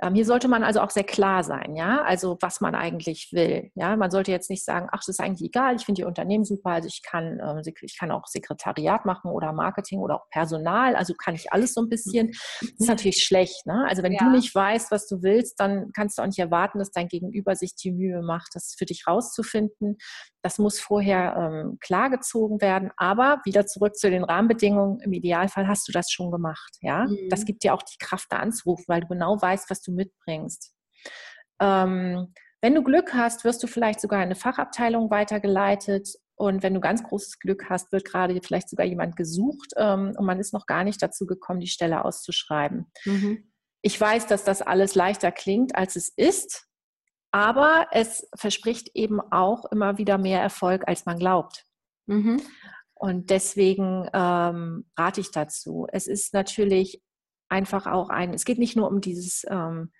Ähm, 0.00 0.14
hier 0.14 0.24
sollte 0.24 0.48
man 0.48 0.62
also 0.62 0.80
auch 0.80 0.90
sehr 0.90 1.04
klar 1.04 1.42
sein, 1.42 1.74
ja, 1.74 2.02
also 2.02 2.38
was 2.40 2.60
man 2.60 2.74
eigentlich 2.74 3.30
will. 3.32 3.70
Ja, 3.74 3.96
man 3.96 4.10
sollte 4.10 4.30
jetzt 4.30 4.48
nicht 4.48 4.64
sagen, 4.64 4.88
ach, 4.92 4.98
das 4.98 5.08
ist 5.08 5.20
eigentlich 5.20 5.48
egal, 5.48 5.76
ich 5.76 5.84
finde 5.84 6.02
Ihr 6.02 6.06
Unternehmen 6.06 6.44
super, 6.44 6.70
also 6.70 6.86
ich 6.86 7.02
kann, 7.02 7.40
äh, 7.40 7.72
ich 7.82 7.98
kann 7.98 8.10
auch 8.10 8.26
Sekretariat 8.26 9.04
machen 9.06 9.30
oder 9.30 9.52
Marketing 9.52 9.98
oder 10.00 10.16
auch 10.16 10.28
Personal, 10.30 10.94
also 10.94 11.14
kann 11.14 11.34
ich 11.34 11.52
alles 11.52 11.74
so 11.74 11.82
ein 11.82 11.88
bisschen. 11.88 12.28
Das 12.60 12.70
ist 12.78 12.88
natürlich 12.88 13.24
schlecht, 13.24 13.66
ne? 13.66 13.86
Also 13.88 14.02
wenn 14.02 14.12
ja. 14.12 14.20
du 14.20 14.30
nicht 14.30 14.54
weißt, 14.54 14.90
was 14.90 15.08
du 15.08 15.22
willst, 15.22 15.58
dann 15.58 15.90
kannst 15.92 16.16
du 16.16 16.22
auch 16.22 16.26
nicht 16.26 16.38
erwarten, 16.38 16.78
dass 16.78 16.92
dein 16.92 17.08
Gegenüber 17.08 17.56
sich 17.56 17.74
die 17.74 17.90
Mühe 17.90 18.22
macht, 18.22 18.54
das 18.54 18.74
für 18.78 18.86
dich 18.86 19.06
rauszufinden. 19.06 19.96
Das 20.42 20.58
muss 20.58 20.80
vorher 20.80 21.36
ähm, 21.36 21.78
klargezogen 21.80 22.60
werden, 22.60 22.90
aber 22.96 23.40
wieder 23.44 23.66
zurück 23.66 23.96
zu 23.96 24.08
den 24.08 24.24
Rahmenbedingungen 24.24 24.59
Rahmenbedingungen, 24.60 25.00
im 25.00 25.12
Idealfall 25.12 25.66
hast 25.68 25.88
du 25.88 25.92
das 25.92 26.10
schon 26.10 26.30
gemacht. 26.30 26.76
Ja? 26.80 27.06
Mhm. 27.06 27.28
Das 27.28 27.44
gibt 27.44 27.64
dir 27.64 27.74
auch 27.74 27.82
die 27.82 27.98
Kraft, 27.98 28.26
da 28.30 28.38
anzurufen, 28.38 28.84
weil 28.88 29.00
du 29.00 29.08
genau 29.08 29.40
weißt, 29.40 29.70
was 29.70 29.82
du 29.82 29.92
mitbringst. 29.92 30.72
Ähm, 31.60 32.32
wenn 32.62 32.74
du 32.74 32.82
Glück 32.82 33.14
hast, 33.14 33.44
wirst 33.44 33.62
du 33.62 33.66
vielleicht 33.66 34.00
sogar 34.00 34.20
in 34.20 34.26
eine 34.26 34.34
Fachabteilung 34.34 35.10
weitergeleitet 35.10 36.08
Und 36.40 36.62
wenn 36.62 36.72
du 36.72 36.80
ganz 36.80 37.02
großes 37.02 37.38
Glück 37.38 37.68
hast, 37.68 37.92
wird 37.92 38.06
gerade 38.06 38.40
vielleicht 38.42 38.70
sogar 38.70 38.86
jemand 38.86 39.14
gesucht 39.14 39.74
ähm, 39.76 40.14
und 40.16 40.24
man 40.24 40.40
ist 40.40 40.54
noch 40.54 40.64
gar 40.64 40.84
nicht 40.84 41.02
dazu 41.02 41.26
gekommen, 41.26 41.60
die 41.60 41.66
Stelle 41.66 42.02
auszuschreiben. 42.02 42.90
Mhm. 43.04 43.52
Ich 43.82 44.00
weiß, 44.00 44.26
dass 44.26 44.42
das 44.44 44.62
alles 44.62 44.94
leichter 44.94 45.32
klingt, 45.32 45.74
als 45.74 45.96
es 45.96 46.08
ist, 46.16 46.66
aber 47.30 47.88
es 47.92 48.26
verspricht 48.34 48.88
eben 48.94 49.20
auch 49.20 49.66
immer 49.70 49.98
wieder 49.98 50.16
mehr 50.16 50.40
Erfolg, 50.40 50.88
als 50.88 51.04
man 51.04 51.18
glaubt. 51.18 51.66
Mhm. 52.06 52.40
Und 53.00 53.30
deswegen 53.30 54.08
ähm, 54.12 54.84
rate 54.96 55.20
ich 55.22 55.30
dazu. 55.30 55.86
Es 55.90 56.06
ist 56.06 56.34
natürlich 56.34 57.02
einfach 57.48 57.86
auch 57.86 58.10
ein, 58.10 58.34
es 58.34 58.44
geht 58.44 58.58
nicht 58.58 58.76
nur 58.76 58.88
um 58.88 59.00
dieses 59.00 59.44
ähm, 59.48 59.90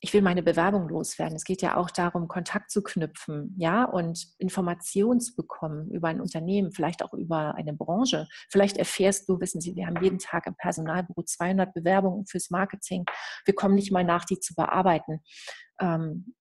ich 0.00 0.12
will 0.12 0.22
meine 0.22 0.42
Bewerbung 0.42 0.88
loswerden. 0.88 1.36
Es 1.36 1.44
geht 1.44 1.62
ja 1.62 1.76
auch 1.76 1.90
darum, 1.90 2.28
Kontakt 2.28 2.70
zu 2.70 2.82
knüpfen, 2.82 3.54
ja, 3.58 3.84
und 3.84 4.26
Informationen 4.38 5.20
zu 5.20 5.34
bekommen 5.34 5.90
über 5.90 6.08
ein 6.08 6.20
Unternehmen, 6.20 6.70
vielleicht 6.70 7.02
auch 7.02 7.14
über 7.14 7.54
eine 7.54 7.72
Branche. 7.72 8.28
Vielleicht 8.50 8.76
erfährst 8.76 9.28
du, 9.28 9.40
wissen 9.40 9.60
Sie, 9.60 9.74
wir 9.74 9.86
haben 9.86 10.02
jeden 10.02 10.18
Tag 10.18 10.46
im 10.46 10.54
Personalbüro 10.54 11.22
200 11.22 11.72
Bewerbungen 11.72 12.26
fürs 12.26 12.50
Marketing. 12.50 13.04
Wir 13.44 13.54
kommen 13.54 13.74
nicht 13.74 13.90
mal 13.90 14.04
nach, 14.04 14.24
die 14.24 14.38
zu 14.38 14.54
bearbeiten. 14.54 15.22
Ähm, 15.80 16.34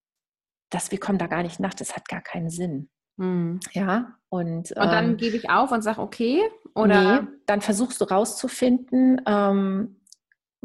dass 0.69 0.91
wir 0.91 0.99
kommen 0.99 1.17
da 1.19 1.27
gar 1.27 1.43
nicht 1.43 1.59
nach, 1.59 1.73
das 1.73 1.95
hat 1.95 2.07
gar 2.09 2.21
keinen 2.21 2.49
Sinn. 2.49 2.89
Mhm. 3.17 3.59
Ja, 3.73 4.17
und, 4.29 4.71
und 4.71 4.75
dann 4.75 5.11
ähm, 5.11 5.17
gebe 5.17 5.37
ich 5.37 5.49
auf 5.49 5.71
und 5.71 5.81
sage, 5.81 6.01
okay, 6.01 6.41
oder? 6.73 7.21
Nee, 7.21 7.27
dann 7.45 7.61
versuchst 7.61 8.01
du 8.01 8.05
rauszufinden, 8.05 9.21
ähm, 9.25 10.01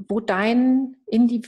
wo 0.08 0.20
dein, 0.20 0.96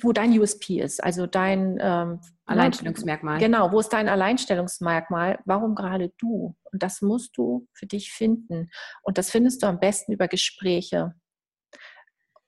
wo 0.03 0.13
dein 0.13 0.39
USP 0.39 0.81
ist, 0.81 1.03
also 1.03 1.27
dein 1.27 1.79
ähm, 1.81 2.21
Alleinstellungsmerkmal. 2.45 3.39
Genau, 3.39 3.73
wo 3.73 3.81
ist 3.81 3.89
dein 3.89 4.09
Alleinstellungsmerkmal? 4.09 5.39
Warum 5.45 5.75
gerade 5.75 6.13
du? 6.19 6.55
Und 6.71 6.83
das 6.83 7.01
musst 7.03 7.37
du 7.37 7.67
für 7.73 7.87
dich 7.87 8.13
finden. 8.13 8.71
Und 9.03 9.19
das 9.19 9.31
findest 9.31 9.63
du 9.63 9.67
am 9.67 9.81
besten 9.81 10.13
über 10.13 10.29
Gespräche. 10.29 11.15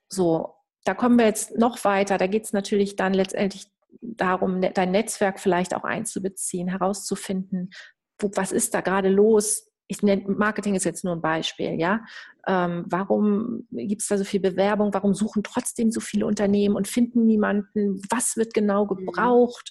So, 0.09 0.55
da 0.85 0.95
kommen 0.95 1.19
wir 1.19 1.27
jetzt 1.27 1.57
noch 1.57 1.83
weiter. 1.85 2.19
Da 2.19 2.27
geht 2.27 2.45
es 2.45 2.53
natürlich 2.53 2.97
dann 2.97 3.15
letztendlich 3.15 3.67
darum, 4.01 4.61
ne, 4.61 4.71
dein 4.73 4.91
Netzwerk 4.91 5.41
vielleicht 5.41 5.75
auch 5.75 5.85
einzubeziehen, 5.85 6.69
herauszufinden, 6.69 7.71
was 8.21 8.53
ist 8.53 8.75
da 8.75 8.81
gerade 8.81 9.09
los? 9.09 9.71
ich 9.87 10.03
nenne, 10.03 10.25
Marketing 10.29 10.75
ist 10.75 10.85
jetzt 10.85 11.05
nur 11.05 11.15
ein 11.15 11.21
Beispiel, 11.21 11.79
ja. 11.79 12.05
Ähm, 12.47 12.85
warum 12.87 13.67
gibt 13.71 14.03
es 14.03 14.09
da 14.09 14.19
so 14.19 14.25
viel 14.25 14.41
Bewerbung? 14.41 14.95
Warum 14.95 15.15
suchen 15.15 15.43
trotzdem 15.43 15.91
so 15.91 16.01
viele 16.01 16.27
Unternehmen 16.27 16.75
und 16.75 16.89
finden 16.89 17.27
niemanden? 17.27 18.01
Was 18.11 18.37
wird 18.37 18.55
genau 18.55 18.85
mhm. 18.85 18.89
gebraucht? 18.89 19.71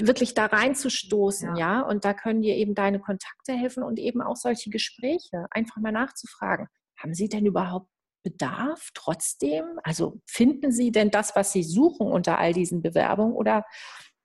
Wirklich 0.00 0.34
da 0.34 0.46
reinzustoßen, 0.46 1.56
ja. 1.56 1.78
ja. 1.78 1.80
Und 1.82 2.04
da 2.04 2.14
können 2.14 2.42
dir 2.42 2.56
eben 2.56 2.74
deine 2.74 3.00
Kontakte 3.00 3.52
helfen 3.52 3.82
und 3.82 3.98
eben 3.98 4.22
auch 4.22 4.36
solche 4.36 4.70
Gespräche, 4.70 5.46
einfach 5.50 5.76
mal 5.76 5.92
nachzufragen. 5.92 6.68
Haben 6.98 7.14
Sie 7.14 7.28
denn 7.28 7.46
überhaupt 7.46 7.88
Bedarf 8.22 8.90
trotzdem? 8.94 9.64
Also 9.82 10.20
finden 10.26 10.72
Sie 10.72 10.92
denn 10.92 11.10
das, 11.10 11.36
was 11.36 11.52
Sie 11.52 11.62
suchen 11.62 12.06
unter 12.06 12.38
all 12.38 12.52
diesen 12.52 12.82
Bewerbungen? 12.82 13.34
Oder 13.34 13.64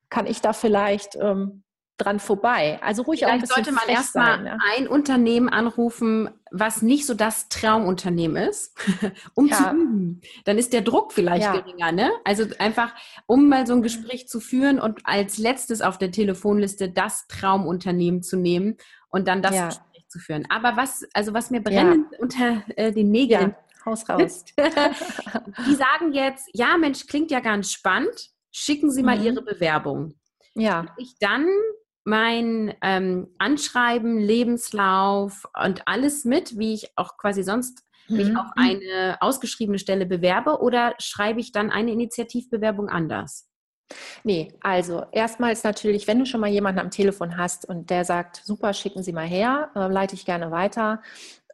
kann 0.10 0.28
ich 0.28 0.41
da 0.41 0.54
vielleicht 0.54 1.15
ähm, 1.19 1.63
dran 2.00 2.20
vorbei. 2.20 2.80
Also 2.82 3.04
ruhig 3.04 3.20
Vielleicht 3.20 3.32
auch 3.32 3.36
ein 3.36 3.42
bisschen 3.42 3.64
sollte 3.66 3.72
man 3.72 3.88
erstmal 3.88 4.46
ja. 4.46 4.58
ein 4.76 4.88
Unternehmen 4.88 5.50
anrufen, 5.50 6.30
was 6.52 6.82
nicht 6.82 7.06
so 7.06 7.14
das 7.14 7.50
Traumunternehmen 7.50 8.38
ist, 8.38 8.76
um 9.36 9.48
ja. 9.48 9.58
zu 9.58 9.76
üben. 9.76 10.22
Dann 10.46 10.58
ist 10.58 10.74
der 10.74 10.82
Druck 10.82 11.14
vielleicht 11.14 11.44
ja. 11.44 11.54
geringer, 11.60 11.92
ne? 11.92 12.12
Also 12.24 12.46
einfach, 12.58 12.94
um 13.28 13.50
mal 13.50 13.68
so 13.68 13.74
ein 13.74 13.82
Gespräch 13.82 14.28
zu 14.28 14.40
führen 14.40 14.80
und 14.80 15.02
als 15.04 15.38
letztes 15.38 15.82
auf 15.82 15.98
der 15.98 16.12
Telefonliste 16.12 16.90
das 16.90 17.28
Traumunternehmen 17.28 18.24
zu 18.24 18.38
nehmen 18.38 18.78
und 19.10 19.28
dann 19.28 19.42
das 19.42 19.52
Gespräch 19.52 20.08
zu 20.08 20.20
führen. 20.20 20.48
Aber 20.50 20.76
was, 20.76 21.06
also 21.14 21.34
was 21.34 21.52
mir 21.52 21.62
brennend 21.62 22.08
unter 22.20 22.64
äh, 22.76 22.92
den 22.92 23.12
Nägeln 23.12 23.56
Haus 23.86 24.08
raus. 24.10 24.46
die 24.58 25.76
sagen 25.76 26.14
jetzt, 26.14 26.50
ja, 26.54 26.78
Mensch, 26.78 27.08
klingt 27.08 27.32
ja 27.32 27.40
ganz 27.40 27.72
spannend. 27.72 28.30
Schicken 28.52 28.92
Sie 28.92 29.04
mal 29.04 29.18
mhm. 29.18 29.26
Ihre 29.26 29.42
Bewerbung. 29.42 30.16
Ja. 30.56 30.88
Ich 30.98 31.16
dann 31.20 31.48
mein 32.10 32.74
ähm, 32.82 33.28
Anschreiben, 33.38 34.17
Lebenslauf 34.17 35.48
und 35.63 35.88
alles 35.88 36.26
mit, 36.26 36.58
wie 36.58 36.74
ich 36.74 36.91
auch 36.98 37.17
quasi 37.17 37.43
sonst 37.43 37.86
mhm. 38.08 38.17
mich 38.17 38.38
auf 38.38 38.48
eine 38.58 39.17
ausgeschriebene 39.22 39.80
Stelle 39.80 40.06
bewerbe 40.06 40.60
oder 40.60 40.95
schreibe 40.98 41.39
ich 41.39 41.52
dann 41.52 41.69
eine 41.69 41.91
Initiativbewerbung 41.91 42.89
anders? 42.89 43.48
Nee, 44.24 44.54
also 44.62 45.06
erstmals 45.12 45.63
natürlich, 45.63 46.08
wenn 46.08 46.19
du 46.19 46.26
schon 46.26 46.41
mal 46.41 46.50
jemanden 46.50 46.80
am 46.80 46.91
Telefon 46.91 47.38
hast 47.38 47.67
und 47.67 47.89
der 47.89 48.06
sagt, 48.06 48.41
super, 48.43 48.74
schicken 48.74 49.02
Sie 49.02 49.13
mal 49.13 49.26
her, 49.26 49.72
äh, 49.76 49.88
leite 49.88 50.15
ich 50.15 50.26
gerne 50.26 50.52
weiter. 50.52 51.02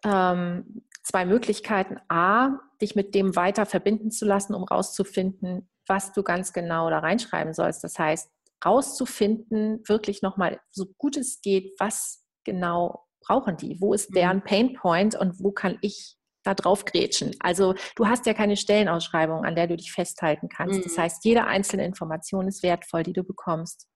Ähm, 0.04 0.84
zwei 1.04 1.26
Möglichkeiten. 1.26 1.98
A, 2.10 2.60
dich 2.82 2.96
mit 2.96 3.16
dem 3.16 3.36
weiter 3.36 3.66
verbinden 3.66 4.12
zu 4.12 4.26
lassen, 4.26 4.54
um 4.54 4.64
rauszufinden, 4.64 5.70
was 5.88 6.12
du 6.12 6.24
ganz 6.24 6.52
genau 6.52 6.90
da 6.90 7.00
reinschreiben 7.00 7.54
sollst. 7.54 7.84
Das 7.84 7.98
heißt, 7.98 8.30
rauszufinden, 8.66 9.82
wirklich 9.88 10.22
nochmal 10.22 10.60
so 10.72 10.86
gut 10.98 11.18
es 11.18 11.42
geht, 11.42 11.74
was 11.80 12.26
genau 12.44 13.06
brauchen 13.22 13.58
die? 13.58 13.78
Wo 13.80 13.94
ist 13.94 14.16
deren 14.16 14.38
mhm. 14.38 14.44
Pain 14.44 14.74
Point 14.74 15.16
und 15.16 15.40
wo 15.44 15.52
kann 15.52 15.78
ich 15.82 16.18
da 16.44 16.54
drauf 16.54 16.86
grätschen? 16.86 17.36
Also 17.40 17.76
du 17.96 18.08
hast 18.08 18.26
ja 18.26 18.34
keine 18.34 18.58
Stellenausschreibung, 18.58 19.46
an 19.46 19.56
der 19.56 19.68
du 19.68 19.76
dich 19.76 19.92
festhalten 19.92 20.48
kannst. 20.50 20.86
Das 20.86 20.98
mhm. 20.98 21.02
heißt, 21.02 21.26
jede 21.26 21.46
einzelne 21.46 21.86
Information 21.86 22.48
ist 22.48 22.64
wertvoll, 22.64 23.04
die 23.04 23.14
du 23.14 23.24
bekommst. 23.24 23.88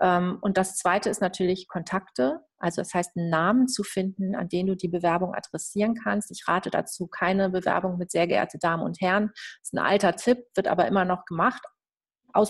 Ähm, 0.00 0.38
und 0.40 0.56
das 0.56 0.76
Zweite 0.76 1.10
ist 1.10 1.20
natürlich 1.20 1.68
Kontakte. 1.68 2.40
Also 2.58 2.82
das 2.82 2.94
heißt, 2.94 3.16
einen 3.16 3.30
Namen 3.30 3.68
zu 3.68 3.82
finden, 3.82 4.36
an 4.36 4.48
den 4.48 4.66
du 4.66 4.76
die 4.76 4.88
Bewerbung 4.88 5.34
adressieren 5.34 5.94
kannst. 5.94 6.30
Ich 6.30 6.46
rate 6.46 6.70
dazu 6.70 7.08
keine 7.08 7.50
Bewerbung 7.50 7.98
mit 7.98 8.10
sehr 8.10 8.26
geehrte 8.26 8.58
Damen 8.58 8.82
und 8.82 9.00
Herren. 9.00 9.30
Das 9.34 9.60
ist 9.64 9.74
ein 9.74 9.78
alter 9.78 10.14
Tipp, 10.14 10.38
wird 10.54 10.68
aber 10.68 10.86
immer 10.86 11.04
noch 11.04 11.24
gemacht, 11.24 11.62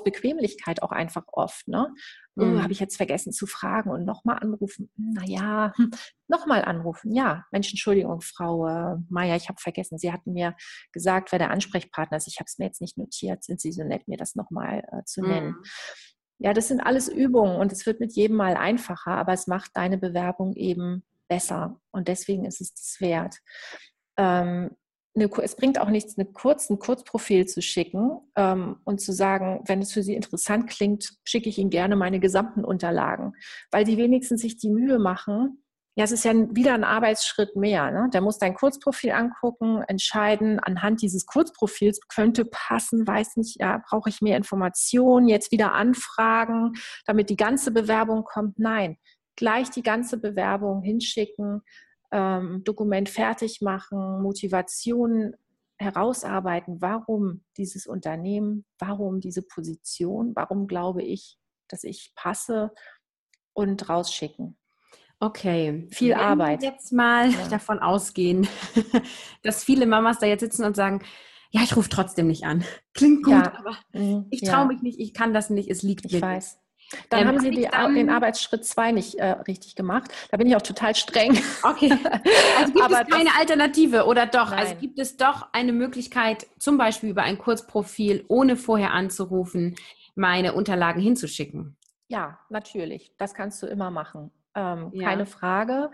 Bequemlichkeit 0.05 0.83
auch 0.83 0.93
einfach 0.93 1.25
oft. 1.29 1.69
Ne? 1.69 1.93
Oh, 2.37 2.45
mhm. 2.45 2.63
Habe 2.63 2.73
ich 2.73 2.81
jetzt 2.81 2.97
vergessen 2.97 3.33
zu 3.33 3.47
fragen 3.47 3.91
und 3.91 4.05
nochmal 4.05 4.39
anrufen? 4.39 4.91
Naja, 4.97 5.73
hm, 5.77 5.91
nochmal 6.29 6.65
anrufen. 6.65 7.15
Ja, 7.15 7.45
Mensch, 7.51 7.71
Entschuldigung, 7.71 8.21
Frau 8.21 8.67
äh, 8.67 8.97
Meier, 9.09 9.37
ich 9.37 9.49
habe 9.49 9.61
vergessen. 9.61 9.99
Sie 9.99 10.13
hatten 10.13 10.33
mir 10.33 10.55
gesagt, 10.93 11.33
wer 11.33 11.39
der 11.39 11.51
Ansprechpartner 11.51 12.17
ist. 12.17 12.29
Ich 12.29 12.39
habe 12.39 12.47
es 12.47 12.59
mir 12.59 12.67
jetzt 12.67 12.81
nicht 12.81 12.99
notiert. 12.99 13.45
Sind 13.45 13.61
Sie 13.61 13.73
so 13.73 13.85
nett, 13.85 14.09
mir 14.09 14.17
das 14.17 14.35
nochmal 14.35 14.85
äh, 14.93 15.05
zu 15.05 15.23
nennen? 15.23 15.57
Mhm. 15.59 15.65
Ja, 16.43 16.55
das 16.55 16.69
sind 16.69 16.81
alles 16.81 17.09
Übungen 17.09 17.57
und 17.57 17.71
es 17.71 17.85
wird 17.85 18.01
mit 18.01 18.15
jedem 18.15 18.37
Mal 18.37 18.57
einfacher, 18.57 19.13
aber 19.13 19.35
es 19.35 19.47
macht 19.47 19.73
deine 19.75 19.99
Bewerbung 19.99 20.55
eben 20.55 21.05
besser 21.29 21.79
und 21.93 22.09
deswegen 22.09 22.47
ist 22.47 22.63
es 22.63 22.75
das 22.75 22.97
wert. 23.01 23.37
Ähm, 24.17 24.71
eine, 25.15 25.29
es 25.43 25.57
bringt 25.57 25.81
auch 25.81 25.89
nichts, 25.89 26.17
eine 26.19 26.27
kurz, 26.31 26.71
ein 26.71 26.79
Kurzprofil 26.79 27.47
zu 27.47 27.63
schicken 27.63 28.21
ähm, 28.37 28.77
und 28.85 29.01
zu 29.01 29.13
sagen, 29.13 29.63
wenn 29.67 29.83
es 29.83 29.93
für 29.93 30.03
Sie 30.03 30.15
interessant 30.15 30.69
klingt, 30.69 31.19
schicke 31.25 31.49
ich 31.49 31.59
Ihnen 31.59 31.71
gerne 31.71 31.97
meine 31.97 32.21
gesamten 32.21 32.65
Unterlagen, 32.65 33.33
weil 33.71 33.85
die 33.85 33.97
wenigstens 33.97 34.41
sich 34.41 34.57
die 34.57 34.71
Mühe 34.71 34.99
machen. 34.99 35.63
Ja, 35.97 36.05
es 36.05 36.13
ist 36.13 36.25
ja 36.25 36.33
wieder 36.55 36.75
ein 36.75 36.85
Arbeitsschritt 36.85 37.57
mehr. 37.57 37.91
Ne? 37.91 38.09
Der 38.15 38.21
muss 38.21 38.39
dein 38.39 38.55
Kurzprofil 38.55 39.11
angucken, 39.11 39.83
entscheiden, 39.89 40.61
anhand 40.61 41.03
dieses 41.03 41.27
Kurzprofils 41.27 42.01
könnte 42.09 42.45
passen, 42.45 43.07
weiß 43.07 43.37
nicht, 43.37 43.61
ja, 43.61 43.83
brauche 43.89 44.09
ich 44.09 44.21
mehr 44.21 44.37
Informationen, 44.37 45.29
jetzt 45.29 45.51
wieder 45.51 45.75
anfragen, 45.75 46.75
damit 47.07 47.29
die 47.29 47.37
ganze 47.37 47.73
Bewerbung 47.73 48.23
kommt. 48.23 48.61
Nein, 48.61 48.97
gleich 49.37 49.71
die 49.71 49.83
ganze 49.83 50.17
Bewerbung 50.17 50.83
hinschicken, 50.83 51.63
ähm, 52.13 52.63
Dokument 52.65 53.09
fertig 53.09 53.61
machen, 53.61 54.23
Motivation 54.23 55.35
herausarbeiten, 55.79 56.81
warum 56.81 57.43
dieses 57.57 57.87
Unternehmen, 57.87 58.67
warum 58.79 59.21
diese 59.21 59.43
Position, 59.43 60.33
warum 60.35 60.67
glaube 60.67 61.03
ich, 61.03 61.39
dass 61.69 61.85
ich 61.85 62.13
passe 62.15 62.73
und 63.55 63.89
rausschicken. 63.89 64.59
Okay, 65.21 65.87
viel 65.91 66.13
Wenn 66.13 66.19
Arbeit. 66.19 66.63
Jetzt 66.63 66.93
mal 66.93 67.31
ja. 67.31 67.49
davon 67.49 67.79
ausgehen, 67.79 68.49
dass 69.43 69.65
viele 69.65 69.87
Mamas 69.87 70.19
da 70.19 70.27
jetzt 70.27 70.41
sitzen 70.41 70.65
und 70.65 70.77
sagen, 70.77 71.03
ja, 71.51 71.63
ich 71.63 71.77
rufe 71.77 71.89
trotzdem 71.89 72.29
nicht 72.29 72.45
an. 72.45 72.65
Klingt 72.95 73.25
gut, 73.25 73.33
ja. 73.33 73.53
aber 73.59 73.77
mhm. 73.93 74.27
ich 74.31 74.41
traue 74.41 74.63
ja. 74.63 74.65
mich 74.67 74.83
nicht, 74.83 75.01
ich 75.01 75.13
kann 75.13 75.35
das 75.35 75.51
nicht, 75.51 75.71
es 75.71 75.83
liegt 75.83 76.07
ich 76.07 76.13
mir. 76.13 76.19
Ich 76.19 76.23
weiß. 76.23 76.60
Dann 77.09 77.23
ähm, 77.23 77.29
haben 77.29 77.41
Sie 77.41 77.51
die, 77.51 77.69
dann, 77.71 77.95
den 77.95 78.11
Arbeitsschritt 78.11 78.65
2 78.65 78.93
nicht 78.93 79.15
äh, 79.17 79.31
richtig 79.47 79.77
gemacht. 79.77 80.11
Da 80.31 80.37
bin 80.37 80.47
ich 80.47 80.57
auch 80.57 80.63
total 80.63 80.95
streng. 80.95 81.39
Okay. 81.63 81.93
Also 82.59 82.73
gibt 82.73 82.91
es 82.91 83.15
keine 83.15 83.31
Alternative 83.39 84.07
oder 84.07 84.27
doch? 84.27 84.51
Also 84.51 84.55
nein. 84.55 84.67
Also 84.67 84.77
gibt 84.77 84.99
es 84.99 85.17
doch 85.17 85.49
eine 85.53 85.73
Möglichkeit, 85.73 86.47
zum 86.59 86.79
Beispiel 86.79 87.11
über 87.11 87.23
ein 87.23 87.39
Kurzprofil, 87.39 88.25
ohne 88.29 88.57
vorher 88.57 88.93
anzurufen, 88.93 89.77
meine 90.15 90.55
Unterlagen 90.55 91.01
hinzuschicken? 91.01 91.77
Ja, 92.09 92.39
natürlich. 92.49 93.13
Das 93.19 93.35
kannst 93.35 93.63
du 93.63 93.67
immer 93.67 93.91
machen. 93.91 94.31
Ähm, 94.55 94.91
ja. 94.93 95.09
Keine 95.09 95.27
Frage. 95.27 95.91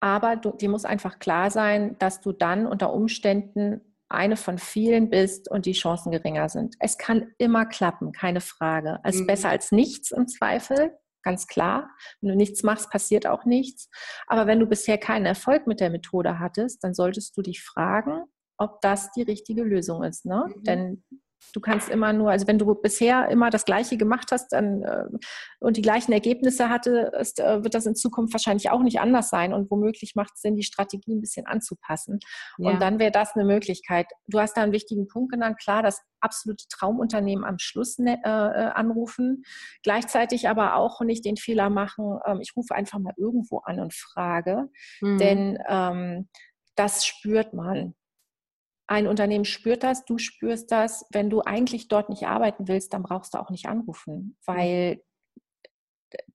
Aber 0.00 0.36
du, 0.36 0.52
dir 0.52 0.68
muss 0.68 0.84
einfach 0.84 1.18
klar 1.18 1.50
sein, 1.50 1.96
dass 1.98 2.20
du 2.20 2.32
dann 2.32 2.66
unter 2.66 2.92
Umständen 2.92 3.80
eine 4.08 4.36
von 4.36 4.58
vielen 4.58 5.10
bist 5.10 5.50
und 5.50 5.66
die 5.66 5.72
Chancen 5.72 6.10
geringer 6.10 6.48
sind. 6.48 6.76
Es 6.80 6.98
kann 6.98 7.32
immer 7.38 7.66
klappen, 7.66 8.12
keine 8.12 8.40
Frage. 8.40 8.98
Es 9.04 9.16
ist 9.16 9.22
mhm. 9.22 9.26
besser 9.26 9.50
als 9.50 9.72
nichts 9.72 10.10
im 10.10 10.26
Zweifel, 10.26 10.96
ganz 11.22 11.46
klar. 11.46 11.90
Wenn 12.20 12.30
du 12.30 12.36
nichts 12.36 12.62
machst, 12.62 12.90
passiert 12.90 13.26
auch 13.26 13.44
nichts. 13.44 13.90
Aber 14.26 14.46
wenn 14.46 14.60
du 14.60 14.66
bisher 14.66 14.98
keinen 14.98 15.26
Erfolg 15.26 15.66
mit 15.66 15.80
der 15.80 15.90
Methode 15.90 16.38
hattest, 16.38 16.82
dann 16.82 16.94
solltest 16.94 17.36
du 17.36 17.42
dich 17.42 17.62
fragen, 17.62 18.24
ob 18.56 18.80
das 18.80 19.10
die 19.12 19.22
richtige 19.22 19.62
Lösung 19.62 20.02
ist. 20.02 20.24
Ne? 20.24 20.44
Mhm. 20.46 20.62
Denn 20.64 21.04
Du 21.52 21.60
kannst 21.60 21.88
immer 21.88 22.12
nur, 22.12 22.30
also 22.30 22.46
wenn 22.46 22.58
du 22.58 22.74
bisher 22.74 23.28
immer 23.28 23.50
das 23.50 23.64
Gleiche 23.64 23.96
gemacht 23.96 24.30
hast 24.32 24.52
dann, 24.52 24.82
äh, 24.82 25.04
und 25.60 25.76
die 25.76 25.82
gleichen 25.82 26.12
Ergebnisse 26.12 26.68
hattest, 26.68 27.40
äh, 27.40 27.62
wird 27.62 27.74
das 27.74 27.86
in 27.86 27.94
Zukunft 27.94 28.34
wahrscheinlich 28.34 28.70
auch 28.70 28.82
nicht 28.82 29.00
anders 29.00 29.30
sein 29.30 29.52
und 29.52 29.70
womöglich 29.70 30.14
macht 30.14 30.32
es 30.34 30.42
Sinn, 30.42 30.56
die 30.56 30.62
Strategie 30.62 31.14
ein 31.14 31.20
bisschen 31.20 31.46
anzupassen. 31.46 32.18
Ja. 32.58 32.70
Und 32.70 32.82
dann 32.82 32.98
wäre 32.98 33.12
das 33.12 33.34
eine 33.34 33.44
Möglichkeit. 33.44 34.06
Du 34.26 34.40
hast 34.40 34.56
da 34.56 34.62
einen 34.62 34.72
wichtigen 34.72 35.08
Punkt 35.08 35.32
genannt, 35.32 35.58
klar, 35.58 35.82
das 35.82 36.00
absolute 36.20 36.64
Traumunternehmen 36.68 37.44
am 37.44 37.58
Schluss 37.58 37.98
ne, 37.98 38.18
äh, 38.24 38.28
äh, 38.28 38.70
anrufen, 38.72 39.44
gleichzeitig 39.82 40.48
aber 40.48 40.74
auch 40.74 41.00
nicht 41.00 41.24
den 41.24 41.36
Fehler 41.36 41.70
machen, 41.70 42.18
ähm, 42.26 42.40
ich 42.40 42.56
rufe 42.56 42.74
einfach 42.74 42.98
mal 42.98 43.14
irgendwo 43.16 43.58
an 43.58 43.80
und 43.80 43.94
frage, 43.94 44.68
mhm. 45.00 45.18
denn 45.18 45.58
ähm, 45.68 46.28
das 46.74 47.06
spürt 47.06 47.54
man 47.54 47.94
ein 48.88 49.06
Unternehmen 49.06 49.44
spürt 49.44 49.82
das, 49.82 50.04
du 50.04 50.18
spürst 50.18 50.72
das. 50.72 51.06
Wenn 51.10 51.30
du 51.30 51.42
eigentlich 51.42 51.88
dort 51.88 52.08
nicht 52.08 52.26
arbeiten 52.26 52.68
willst, 52.68 52.92
dann 52.94 53.02
brauchst 53.02 53.34
du 53.34 53.38
auch 53.38 53.50
nicht 53.50 53.66
anrufen, 53.66 54.36
weil 54.46 55.02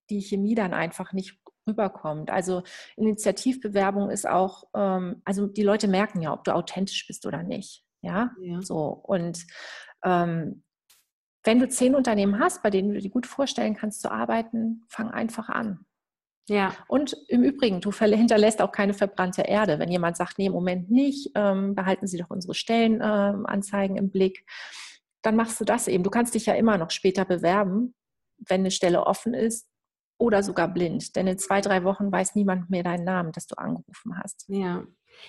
die 0.09 0.21
Chemie 0.21 0.53
dann 0.53 0.73
einfach 0.73 1.13
nicht 1.13 1.39
rüberkommt. 1.67 2.29
Also 2.29 2.63
Initiativbewerbung 2.95 4.11
ist 4.11 4.27
auch, 4.29 4.65
ähm, 4.75 5.21
also 5.25 5.47
die 5.47 5.63
Leute 5.63 5.87
merken 5.87 6.21
ja, 6.21 6.31
ob 6.31 6.43
du 6.43 6.53
authentisch 6.53 7.07
bist 7.07 7.25
oder 7.25 7.41
nicht. 7.41 7.83
Ja, 8.01 8.31
ja. 8.39 8.61
so. 8.61 8.85
Und 8.85 9.45
ähm, 10.03 10.63
wenn 11.43 11.59
du 11.59 11.67
zehn 11.67 11.95
Unternehmen 11.95 12.39
hast, 12.39 12.61
bei 12.61 12.69
denen 12.69 12.93
du 12.93 12.99
dir 12.99 13.09
gut 13.09 13.25
vorstellen 13.25 13.75
kannst 13.75 14.01
zu 14.01 14.11
arbeiten, 14.11 14.83
fang 14.89 15.09
einfach 15.09 15.49
an. 15.49 15.85
Ja. 16.49 16.75
Und 16.87 17.15
im 17.29 17.43
Übrigen, 17.43 17.79
du 17.79 17.91
hinterlässt 17.91 18.61
auch 18.61 18.71
keine 18.71 18.93
verbrannte 18.93 19.43
Erde. 19.43 19.79
Wenn 19.79 19.91
jemand 19.91 20.17
sagt, 20.17 20.37
nee, 20.37 20.47
im 20.47 20.53
Moment 20.53 20.91
nicht, 20.91 21.31
ähm, 21.35 21.73
behalten 21.75 22.07
Sie 22.07 22.17
doch 22.17 22.29
unsere 22.29 22.53
Stellenanzeigen 22.53 23.97
ähm, 23.97 24.03
im 24.03 24.11
Blick, 24.11 24.45
dann 25.21 25.35
machst 25.35 25.59
du 25.61 25.65
das 25.65 25.87
eben. 25.87 26.03
Du 26.03 26.09
kannst 26.09 26.35
dich 26.35 26.45
ja 26.45 26.53
immer 26.53 26.77
noch 26.77 26.91
später 26.91 27.23
bewerben, 27.23 27.95
wenn 28.37 28.61
eine 28.61 28.71
Stelle 28.71 29.05
offen 29.05 29.33
ist 29.33 29.67
oder 30.17 30.43
sogar 30.43 30.67
blind. 30.67 31.15
Denn 31.15 31.27
in 31.27 31.37
zwei, 31.37 31.61
drei 31.61 31.83
Wochen 31.85 32.11
weiß 32.11 32.35
niemand 32.35 32.69
mehr 32.69 32.83
deinen 32.83 33.05
Namen, 33.05 33.31
dass 33.31 33.47
du 33.47 33.55
angerufen 33.55 34.17
hast. 34.21 34.45
Ja. 34.49 34.83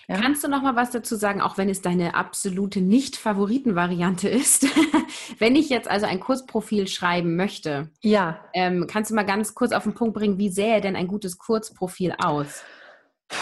Ja. 0.09 0.20
Kannst 0.20 0.44
du 0.44 0.49
noch 0.49 0.62
mal 0.62 0.77
was 0.77 0.90
dazu 0.90 1.16
sagen, 1.16 1.40
auch 1.40 1.57
wenn 1.57 1.68
es 1.68 1.81
deine 1.81 2.14
absolute 2.14 2.81
Nicht-Favoriten-Variante 2.81 4.29
ist? 4.29 4.66
wenn 5.38 5.57
ich 5.57 5.68
jetzt 5.68 5.88
also 5.88 6.07
ein 6.07 6.20
Kurzprofil 6.20 6.87
schreiben 6.87 7.37
möchte, 7.37 7.90
ja. 8.01 8.38
Ähm, 8.53 8.87
kannst 8.88 9.11
du 9.11 9.14
mal 9.14 9.25
ganz 9.25 9.55
kurz 9.55 9.73
auf 9.73 9.85
den 9.85 9.94
Punkt 9.94 10.14
bringen, 10.14 10.38
wie 10.38 10.51
sähe 10.51 10.81
denn 10.81 10.97
ein 10.97 11.09
gutes 11.09 11.38
Kurzprofil 11.38 12.14
aus? 12.18 12.62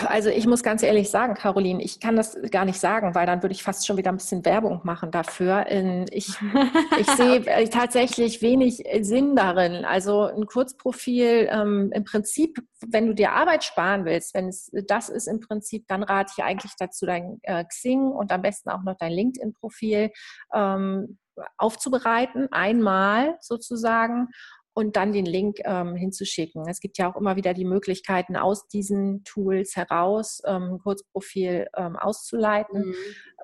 Also 0.07 0.31
ich 0.31 0.47
muss 0.47 0.63
ganz 0.63 0.83
ehrlich 0.83 1.11
sagen, 1.11 1.35
Caroline, 1.35 1.83
ich 1.83 2.01
kann 2.01 2.17
das 2.17 2.37
gar 2.51 2.65
nicht 2.65 2.79
sagen, 2.79 3.15
weil 3.15 3.27
dann 3.27 3.43
würde 3.43 3.55
ich 3.55 3.63
fast 3.63 3.87
schon 3.87 3.97
wieder 3.97 4.11
ein 4.11 4.17
bisschen 4.17 4.45
Werbung 4.45 4.81
machen 4.85 5.11
dafür. 5.11 5.67
Ich, 6.11 6.29
ich 6.99 7.07
sehe 7.11 7.41
okay. 7.41 7.69
tatsächlich 7.69 8.43
wenig 8.43 8.85
Sinn 9.01 9.37
darin. 9.37 9.85
Also 9.85 10.23
ein 10.23 10.47
Kurzprofil, 10.47 11.49
ähm, 11.51 11.91
im 11.95 12.05
Prinzip, 12.05 12.63
wenn 12.87 13.07
du 13.07 13.15
dir 13.15 13.33
Arbeit 13.33 13.65
sparen 13.65 14.05
willst, 14.05 14.35
wenn 14.35 14.49
es 14.49 14.71
das 14.87 15.09
ist 15.09 15.27
im 15.27 15.41
Prinzip, 15.41 15.87
dann 15.89 16.03
rate 16.03 16.33
ich 16.37 16.45
eigentlich 16.45 16.73
dazu, 16.79 17.07
dein 17.07 17.39
äh, 17.43 17.65
Xing 17.65 18.11
und 18.11 18.33
am 18.33 18.43
besten 18.43 18.71
auch 18.71 18.83
noch 18.83 18.97
dein 18.97 19.13
LinkedIn-Profil 19.13 20.11
ähm, 20.55 21.19
aufzubereiten, 21.57 22.49
einmal 22.51 23.37
sozusagen 23.41 24.29
und 24.75 24.97
dann 24.97 25.13
den 25.13 25.27
Link 25.27 25.59
ähm, 25.65 25.95
hinzuschicken. 25.95 26.67
Es 26.69 26.81
gibt 26.81 26.99
ja 26.99 27.11
auch 27.11 27.17
immer 27.17 27.37
wieder 27.37 27.53
die 27.55 27.65
Möglichkeiten, 27.65 28.37
aus 28.37 28.69
diesen 28.69 29.23
Tools 29.25 29.77
heraus 29.77 30.41
ähm, 30.47 30.75
ein 30.75 30.79
Kurzprofil 30.79 31.69
ähm, 31.77 31.97
auszuleiten 31.97 32.87
mhm. 32.87 32.95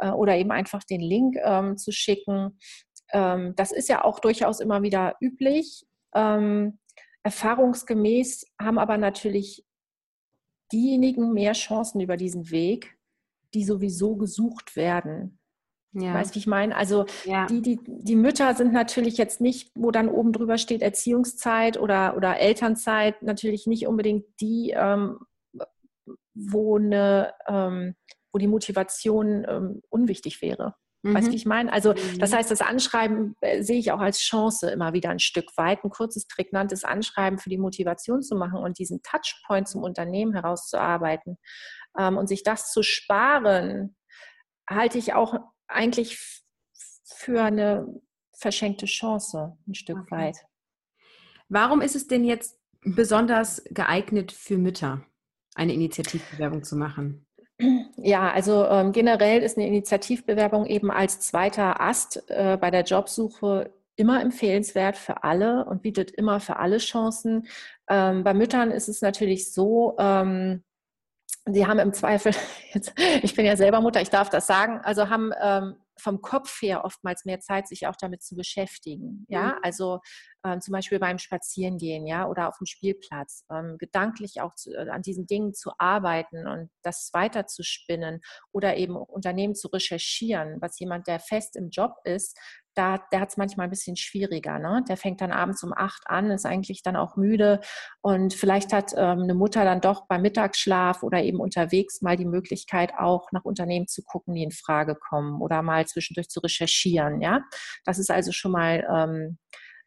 äh, 0.01 0.11
oder 0.11 0.37
eben 0.37 0.51
einfach 0.51 0.85
den 0.85 1.01
Link 1.01 1.37
ähm, 1.43 1.77
zu 1.77 1.93
schicken. 1.93 2.59
Ähm, 3.13 3.55
das 3.57 3.73
ist 3.73 3.89
ja 3.89 4.05
auch 4.05 4.21
durchaus 4.21 4.61
immer 4.61 4.83
wieder 4.83 5.17
üblich. 5.21 5.87
Ähm, 6.15 6.79
erfahrungsgemäß 7.23 8.47
haben 8.61 8.79
aber 8.79 8.97
natürlich 8.97 9.67
diejenigen 10.73 11.33
mehr 11.33 11.53
Chancen 11.53 12.01
über 12.01 12.17
diesen 12.17 12.51
Weg, 12.51 12.97
die 13.55 13.65
sowieso 13.65 14.17
gesucht 14.17 14.77
werden. 14.77 15.38
Ja. 16.01 16.15
Weißt 16.15 16.31
du, 16.31 16.35
wie 16.37 16.41
ich 16.41 16.47
meine? 16.47 16.77
Also 16.77 17.07
ja. 17.25 17.47
die, 17.47 17.63
die, 17.63 17.81
die 17.85 18.17
Mütter 18.17 18.55
sind 18.55 18.73
natürlich 18.73 19.17
jetzt 19.17 19.41
nicht, 19.41 19.71
wo 19.75 19.91
dann 19.91 20.09
oben 20.09 20.33
drüber 20.33 20.59
steht 20.59 20.83
Erziehungszeit 20.83 21.79
oder, 21.79 22.17
oder 22.17 22.39
Elternzeit, 22.39 23.23
natürlich 23.23 23.67
nicht 23.67 23.87
unbedingt 23.87 24.25
die, 24.41 24.75
ähm, 24.77 25.19
wo, 26.35 26.77
eine, 26.77 27.33
ähm, 27.47 27.95
wo 28.33 28.39
die 28.39 28.47
Motivation 28.47 29.45
ähm, 29.49 29.83
unwichtig 29.89 30.41
wäre. 30.43 30.75
Mhm. 31.03 31.15
Weißt 31.15 31.29
du, 31.29 31.33
wie 31.33 31.37
ich 31.37 31.47
meine? 31.47 31.73
Also 31.73 31.93
das 31.93 32.31
mhm. 32.31 32.37
heißt, 32.37 32.51
das 32.51 32.61
Anschreiben 32.61 33.37
äh, 33.41 33.63
sehe 33.63 33.79
ich 33.79 33.93
auch 33.93 34.01
als 34.01 34.19
Chance 34.19 34.71
immer 34.71 34.93
wieder 34.93 35.11
ein 35.11 35.21
Stück 35.21 35.57
weit, 35.57 35.85
ein 35.85 35.91
kurzes, 35.91 36.27
prägnantes 36.27 36.85
Anschreiben 36.85 37.39
für 37.39 37.51
die 37.51 37.59
Motivation 37.59 38.23
zu 38.23 38.37
machen 38.37 38.59
und 38.59 38.79
diesen 38.79 39.03
Touchpoint 39.03 39.69
zum 39.69 39.83
Unternehmen 39.83 40.35
herauszuarbeiten 40.35 41.39
ähm, 41.99 42.17
und 42.17 42.29
sich 42.29 42.43
das 42.43 42.73
zu 42.73 42.83
sparen, 42.83 43.97
halte 44.69 44.99
ich 44.99 45.15
auch 45.15 45.39
eigentlich 45.69 46.43
für 47.05 47.43
eine 47.43 47.87
verschenkte 48.33 48.87
Chance 48.87 49.57
ein 49.67 49.75
Stück 49.75 49.99
okay. 49.99 50.11
weit. 50.11 50.37
Warum 51.49 51.81
ist 51.81 51.97
es 51.97 52.07
denn 52.07 52.25
jetzt 52.25 52.59
besonders 52.83 53.63
geeignet 53.71 54.33
für 54.33 54.59
Mütter, 54.59 55.05
eine 55.55 55.75
Initiativbewerbung 55.75 56.63
zu 56.63 56.77
machen? 56.77 57.27
Ja, 57.97 58.31
also 58.31 58.65
ähm, 58.67 58.93
generell 58.93 59.43
ist 59.43 59.57
eine 59.57 59.67
Initiativbewerbung 59.67 60.67
eben 60.67 60.91
als 60.93 61.21
zweiter 61.21 61.81
Ast 61.81 62.23
äh, 62.29 62.57
bei 62.61 62.71
der 62.71 62.85
Jobsuche 62.85 63.73
immer 63.97 64.23
empfehlenswert 64.23 64.97
für 64.97 65.25
alle 65.25 65.65
und 65.65 65.83
bietet 65.83 66.13
immer 66.13 66.39
für 66.39 66.57
alle 66.57 66.79
Chancen. 66.79 67.49
Ähm, 67.89 68.23
bei 68.23 68.33
Müttern 68.33 68.71
ist 68.71 68.89
es 68.89 69.03
natürlich 69.03 69.53
so, 69.53 69.97
ähm, 69.99 70.63
sie 71.55 71.67
haben 71.67 71.79
im 71.79 71.93
Zweifel, 71.93 72.33
jetzt, 72.73 72.93
ich 73.23 73.35
bin 73.35 73.47
ja 73.47 73.57
selber 73.57 73.81
Mutter, 73.81 74.01
ich 74.01 74.11
darf 74.11 74.31
das 74.31 74.47
sagen, 74.47 74.81
also 74.83 75.09
haben 75.09 75.33
ähm, 75.41 75.77
vom 75.99 76.21
Kopf 76.23 76.63
her 76.63 76.85
oftmals 76.85 77.25
mehr 77.25 77.41
Zeit, 77.41 77.69
sich 77.69 77.87
auch 77.87 77.97
damit 77.97 78.23
zu 78.23 78.37
beschäftigen. 78.37 79.27
Ja, 79.29 79.49
mhm. 79.49 79.55
also 79.63 80.01
ähm, 80.45 80.61
zum 80.61 80.73
Beispiel 80.73 80.99
beim 80.99 81.19
Spazierengehen, 81.19 82.07
ja, 82.07 82.29
oder 82.29 82.49
auf 82.49 82.59
dem 82.59 82.67
Spielplatz, 82.67 83.45
ähm, 83.51 83.77
gedanklich 83.79 84.41
auch 84.41 84.55
zu, 84.55 84.73
äh, 84.73 84.89
an 84.89 85.03
diesen 85.03 85.27
Dingen 85.27 85.55
zu 85.55 85.71
arbeiten 85.79 86.47
und 86.47 86.71
das 86.83 87.11
weiter 87.13 87.47
zu 87.47 87.63
spinnen 87.63 88.21
oder 88.53 88.77
eben 88.77 88.97
Unternehmen 88.97 89.55
zu 89.55 89.69
recherchieren, 89.69 90.59
was 90.61 90.79
jemand, 90.79 91.07
der 91.07 91.21
fest 91.21 91.57
im 91.57 91.71
Job 91.71 91.95
ist, 92.05 92.39
da, 92.79 92.99
der 93.11 93.21
hat 93.21 93.31
es 93.31 93.37
manchmal 93.37 93.67
ein 93.67 93.71
bisschen 93.71 93.97
schwieriger. 93.97 94.59
Ne? 94.61 94.85
Der 94.89 94.97
fängt 94.97 95.21
dann 95.21 95.33
abends 95.33 95.65
um 95.65 95.73
acht 95.77 96.03
an, 96.07 96.31
ist 96.31 96.47
eigentlich 96.47 96.83
dann 96.85 96.95
auch 96.95 97.17
müde 97.17 97.61
und 98.03 98.35
vielleicht 98.35 98.73
hat 98.73 98.93
ähm, 98.97 99.23
eine 99.23 99.35
Mutter 99.35 99.65
dann 99.65 99.81
doch 99.81 100.07
beim 100.07 100.23
Mittagsschlaf 100.23 101.03
oder 101.03 101.21
eben 101.23 101.41
unterwegs 101.41 102.01
mal 102.03 102.17
die 102.17 102.25
Möglichkeit 102.25 102.93
auch 102.97 103.33
nach 103.33 103.45
Unternehmen 103.45 103.89
zu 103.89 104.03
gucken, 104.05 104.35
die 104.35 104.45
in 104.45 104.53
Frage 104.53 104.95
kommen 104.95 105.43
oder 105.43 105.63
mal 105.63 105.87
zwischendurch 105.87 106.29
zu 106.29 106.39
recherchieren. 106.39 107.21
Ja, 107.21 107.43
das 107.85 107.99
ist 107.99 108.13
also 108.13 108.31
schon 108.31 108.53
mal 108.53 108.87
ähm, 108.89 109.39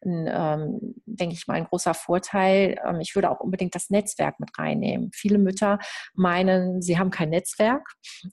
ein, 0.05 0.27
ähm, 0.27 0.95
denke 1.05 1.35
ich 1.35 1.47
mal, 1.47 1.55
ein 1.55 1.65
großer 1.65 1.93
Vorteil. 1.93 2.79
Ähm, 2.85 2.99
ich 2.99 3.15
würde 3.15 3.29
auch 3.29 3.39
unbedingt 3.39 3.75
das 3.75 3.89
Netzwerk 3.89 4.39
mit 4.39 4.49
reinnehmen. 4.57 5.11
Viele 5.13 5.37
Mütter 5.37 5.79
meinen, 6.13 6.81
sie 6.81 6.97
haben 6.97 7.11
kein 7.11 7.29
Netzwerk 7.29 7.87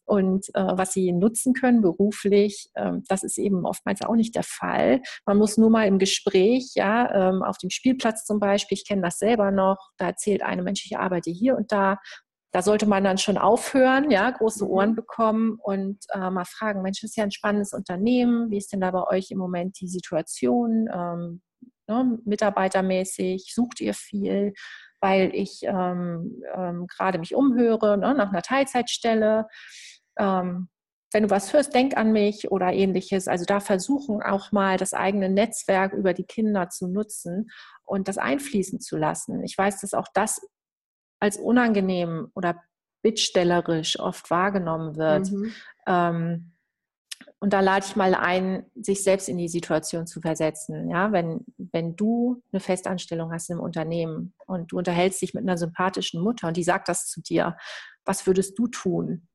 und 0.04 0.46
äh, 0.54 0.60
was 0.60 0.92
sie 0.92 1.12
nutzen 1.12 1.54
können 1.54 1.82
beruflich, 1.82 2.70
äh, 2.74 2.92
das 3.08 3.22
ist 3.22 3.38
eben 3.38 3.66
oftmals 3.66 4.02
auch 4.02 4.14
nicht 4.14 4.34
der 4.34 4.44
Fall. 4.44 5.02
Man 5.26 5.38
muss 5.38 5.56
nur 5.56 5.70
mal 5.70 5.86
im 5.86 5.98
Gespräch, 5.98 6.72
ja, 6.74 7.30
ähm, 7.30 7.42
auf 7.42 7.58
dem 7.58 7.70
Spielplatz 7.70 8.24
zum 8.24 8.40
Beispiel, 8.40 8.76
ich 8.76 8.86
kenne 8.86 9.02
das 9.02 9.18
selber 9.18 9.50
noch, 9.50 9.90
da 9.96 10.06
erzählt 10.06 10.42
eine 10.42 10.62
Mensch, 10.62 10.84
ich 10.84 10.98
arbeite 10.98 11.30
hier 11.30 11.56
und 11.56 11.72
da 11.72 11.98
da 12.50 12.62
sollte 12.62 12.86
man 12.86 13.04
dann 13.04 13.18
schon 13.18 13.36
aufhören, 13.36 14.10
ja, 14.10 14.30
große 14.30 14.64
mhm. 14.64 14.70
Ohren 14.70 14.94
bekommen 14.94 15.58
und 15.62 15.98
äh, 16.14 16.30
mal 16.30 16.46
fragen, 16.46 16.82
Mensch, 16.82 17.00
das 17.00 17.10
ist 17.10 17.16
ja 17.16 17.24
ein 17.24 17.30
spannendes 17.30 17.72
Unternehmen, 17.72 18.50
wie 18.50 18.56
ist 18.56 18.72
denn 18.72 18.80
da 18.80 18.90
bei 18.90 19.06
euch 19.06 19.30
im 19.30 19.38
Moment 19.38 19.78
die 19.80 19.88
Situation? 19.88 20.88
Ähm, 20.92 21.42
ne, 21.88 22.18
mitarbeitermäßig, 22.24 23.52
sucht 23.54 23.80
ihr 23.80 23.94
viel, 23.94 24.54
weil 25.00 25.34
ich 25.34 25.60
ähm, 25.62 26.42
ähm, 26.54 26.86
gerade 26.86 27.18
mich 27.18 27.34
umhöre 27.34 27.98
ne, 27.98 28.14
nach 28.14 28.30
einer 28.30 28.42
Teilzeitstelle. 28.42 29.46
Ähm, 30.18 30.68
wenn 31.12 31.22
du 31.22 31.30
was 31.30 31.52
hörst, 31.52 31.74
denk 31.74 31.96
an 31.96 32.12
mich 32.12 32.50
oder 32.50 32.72
ähnliches. 32.72 33.28
Also 33.28 33.44
da 33.46 33.60
versuchen 33.60 34.22
auch 34.22 34.52
mal 34.52 34.76
das 34.76 34.92
eigene 34.92 35.30
Netzwerk 35.30 35.94
über 35.94 36.12
die 36.12 36.24
Kinder 36.24 36.68
zu 36.68 36.86
nutzen 36.86 37.50
und 37.84 38.08
das 38.08 38.18
einfließen 38.18 38.80
zu 38.80 38.96
lassen. 38.96 39.42
Ich 39.42 39.56
weiß, 39.56 39.80
dass 39.80 39.94
auch 39.94 40.08
das 40.12 40.46
als 41.20 41.38
unangenehm 41.38 42.30
oder 42.34 42.62
bittstellerisch 43.02 43.98
oft 43.98 44.30
wahrgenommen 44.30 44.96
wird. 44.96 45.30
Mhm. 45.30 45.52
Und 47.40 47.52
da 47.52 47.60
lade 47.60 47.86
ich 47.86 47.94
mal 47.94 48.14
ein, 48.14 48.66
sich 48.74 49.04
selbst 49.04 49.28
in 49.28 49.38
die 49.38 49.48
Situation 49.48 50.06
zu 50.06 50.20
versetzen. 50.20 50.90
Ja, 50.90 51.12
wenn, 51.12 51.44
wenn 51.56 51.94
du 51.94 52.42
eine 52.52 52.60
Festanstellung 52.60 53.32
hast 53.32 53.48
im 53.50 53.60
Unternehmen 53.60 54.34
und 54.46 54.72
du 54.72 54.78
unterhältst 54.78 55.22
dich 55.22 55.34
mit 55.34 55.44
einer 55.44 55.56
sympathischen 55.56 56.20
Mutter 56.20 56.48
und 56.48 56.56
die 56.56 56.64
sagt 56.64 56.88
das 56.88 57.06
zu 57.06 57.22
dir, 57.22 57.56
was 58.04 58.26
würdest 58.26 58.58
du 58.58 58.66
tun? 58.66 59.28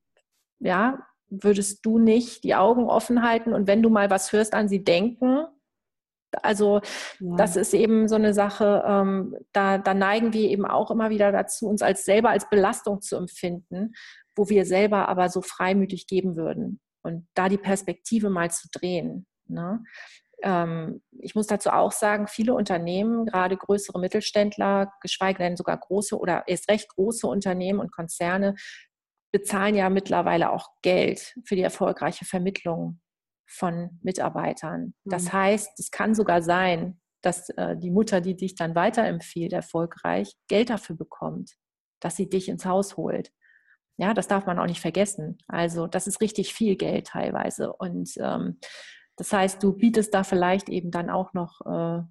Ja, 0.59 0.99
würdest 1.29 1.85
du 1.85 1.97
nicht 1.97 2.43
die 2.43 2.55
Augen 2.55 2.89
offen 2.89 3.23
halten 3.23 3.53
und 3.53 3.67
wenn 3.67 3.81
du 3.81 3.89
mal 3.89 4.09
was 4.09 4.33
hörst, 4.33 4.53
an 4.53 4.67
sie 4.67 4.83
denken? 4.83 5.45
Also 6.41 6.81
ja. 7.19 7.35
das 7.37 7.55
ist 7.55 7.73
eben 7.73 8.09
so 8.09 8.15
eine 8.15 8.33
Sache, 8.33 8.83
ähm, 8.85 9.35
da, 9.53 9.77
da 9.77 9.93
neigen 9.93 10.33
wir 10.33 10.49
eben 10.49 10.65
auch 10.65 10.91
immer 10.91 11.09
wieder 11.09 11.31
dazu, 11.31 11.67
uns 11.67 11.81
als 11.81 12.03
selber 12.03 12.31
als 12.31 12.49
Belastung 12.49 13.01
zu 13.01 13.15
empfinden, 13.15 13.93
wo 14.35 14.49
wir 14.49 14.65
selber 14.65 15.07
aber 15.07 15.29
so 15.29 15.41
freimütig 15.41 16.07
geben 16.07 16.35
würden 16.35 16.81
und 17.03 17.27
da 17.33 17.49
die 17.49 17.57
Perspektive 17.57 18.29
mal 18.29 18.49
zu 18.51 18.67
drehen. 18.71 19.27
Ne? 19.47 19.83
Ähm, 20.41 21.01
ich 21.19 21.35
muss 21.35 21.47
dazu 21.47 21.69
auch 21.69 21.91
sagen, 21.91 22.27
viele 22.27 22.53
Unternehmen, 22.53 23.25
gerade 23.25 23.57
größere 23.57 23.99
Mittelständler, 23.99 24.91
geschweige 25.01 25.39
denn 25.39 25.57
sogar 25.57 25.77
große 25.77 26.17
oder 26.17 26.43
erst 26.47 26.69
recht 26.69 26.89
große 26.89 27.27
Unternehmen 27.27 27.79
und 27.79 27.91
Konzerne, 27.91 28.55
bezahlen 29.31 29.75
ja 29.75 29.89
mittlerweile 29.89 30.51
auch 30.51 30.67
Geld 30.81 31.35
für 31.45 31.55
die 31.55 31.61
erfolgreiche 31.61 32.25
Vermittlung 32.25 33.01
von 33.47 33.99
Mitarbeitern. 34.01 34.93
Das 35.05 35.25
mhm. 35.25 35.33
heißt, 35.33 35.79
es 35.79 35.91
kann 35.91 36.13
sogar 36.13 36.41
sein, 36.41 37.01
dass 37.21 37.49
äh, 37.49 37.77
die 37.77 37.91
Mutter, 37.91 38.21
die 38.21 38.35
dich 38.35 38.55
dann 38.55 38.75
weiterempfiehlt, 38.75 39.53
erfolgreich, 39.53 40.33
Geld 40.47 40.69
dafür 40.69 40.95
bekommt, 40.95 41.53
dass 41.99 42.15
sie 42.15 42.29
dich 42.29 42.49
ins 42.49 42.65
Haus 42.65 42.97
holt. 42.97 43.31
Ja, 43.97 44.13
das 44.13 44.27
darf 44.27 44.45
man 44.45 44.57
auch 44.59 44.65
nicht 44.65 44.81
vergessen. 44.81 45.37
Also 45.47 45.87
das 45.87 46.07
ist 46.07 46.21
richtig 46.21 46.53
viel 46.53 46.75
Geld 46.75 47.07
teilweise. 47.07 47.71
Und 47.73 48.11
ähm, 48.17 48.57
das 49.15 49.31
heißt, 49.31 49.61
du 49.61 49.73
bietest 49.73 50.13
da 50.13 50.23
vielleicht 50.23 50.69
eben 50.69 50.89
dann 50.89 51.09
auch 51.09 51.33
noch 51.33 51.61
äh, 51.65 52.03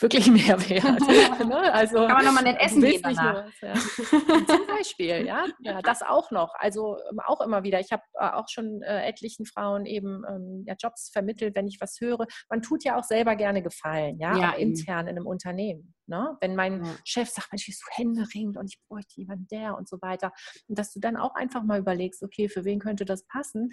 wirklich 0.00 0.26
Mehrwert. 0.30 1.00
ne? 1.46 1.72
Also, 1.72 2.06
Kann 2.06 2.16
man 2.16 2.24
nochmal 2.24 2.44
nicht 2.44 2.60
essen 2.60 2.80
gehen 2.80 3.02
danach. 3.02 3.44
Nur, 3.44 3.68
ja. 3.68 3.74
Zum 3.74 4.66
Beispiel, 4.66 5.26
ja? 5.26 5.44
ja, 5.60 5.82
das 5.82 6.02
auch 6.02 6.30
noch. 6.30 6.54
Also 6.58 6.96
ähm, 7.10 7.20
auch 7.26 7.40
immer 7.40 7.62
wieder. 7.62 7.80
Ich 7.80 7.92
habe 7.92 8.02
äh, 8.14 8.30
auch 8.30 8.48
schon 8.48 8.82
äh, 8.82 9.06
etlichen 9.06 9.46
Frauen 9.46 9.86
eben 9.86 10.24
ähm, 10.28 10.64
ja, 10.66 10.74
Jobs 10.78 11.10
vermittelt, 11.10 11.54
wenn 11.54 11.66
ich 11.66 11.80
was 11.80 12.00
höre. 12.00 12.26
Man 12.48 12.62
tut 12.62 12.84
ja 12.84 12.98
auch 12.98 13.04
selber 13.04 13.36
gerne 13.36 13.62
Gefallen, 13.62 14.18
ja, 14.18 14.36
ja 14.36 14.50
intern 14.52 15.06
in 15.08 15.16
einem 15.16 15.26
Unternehmen. 15.26 15.94
Ne? 16.06 16.36
Wenn 16.40 16.56
mein 16.56 16.84
ja. 16.84 16.94
Chef 17.04 17.28
sagt, 17.28 17.52
Mensch, 17.52 17.68
ich 17.68 17.78
so 17.78 17.86
händeringend 17.90 18.56
und 18.56 18.66
ich 18.66 18.80
bräuchte 18.88 19.20
jemanden 19.20 19.46
der 19.48 19.76
und 19.76 19.88
so 19.88 19.98
weiter. 20.00 20.32
Und 20.66 20.78
dass 20.78 20.92
du 20.92 21.00
dann 21.00 21.16
auch 21.16 21.34
einfach 21.34 21.62
mal 21.62 21.78
überlegst, 21.78 22.22
okay, 22.22 22.48
für 22.48 22.64
wen 22.64 22.78
könnte 22.78 23.04
das 23.04 23.26
passen? 23.26 23.72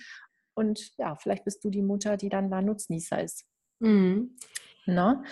Und 0.53 0.97
ja, 0.97 1.15
vielleicht 1.15 1.43
bist 1.43 1.63
du 1.63 1.69
die 1.69 1.81
Mutter, 1.81 2.17
die 2.17 2.29
dann 2.29 2.49
da 2.49 2.61
Nutznießer 2.61 3.21
ist. 3.21 3.45
Mhm. 3.79 4.37
Ne? 4.85 5.23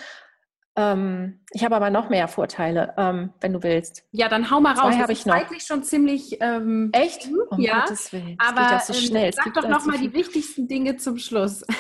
Ähm, 0.76 1.42
ich 1.52 1.64
habe 1.64 1.76
aber 1.76 1.90
noch 1.90 2.10
mehr 2.10 2.28
Vorteile, 2.28 2.94
ähm, 2.98 3.34
wenn 3.42 3.54
du 3.54 3.62
willst. 3.62 4.04
Ja, 4.12 4.28
dann 4.28 4.50
hau 4.50 4.60
mal 4.60 4.74
raus. 4.74 4.94
Zwei 4.94 5.02
habe 5.02 5.14
ich 5.14 5.26
noch. 5.26 5.36
Zeitlich 5.36 5.64
schon 5.64 5.84
ziemlich. 5.84 6.38
Ähm, 6.42 6.90
Echt? 6.94 7.30
Um 7.50 7.60
ja. 7.60 7.82
Gottes 7.82 8.12
Willen. 8.12 8.38
Das 8.38 8.50
aber 8.50 8.80
so 8.80 8.94
ähm, 8.94 9.00
schnell. 9.00 9.34
sag 9.34 9.54
doch 9.54 9.68
noch 9.68 9.86
mal 9.86 9.98
die 9.98 10.14
wichtigsten 10.14 10.68
Dinge 10.68 10.98
zum 10.98 11.18
Schluss. 11.18 11.64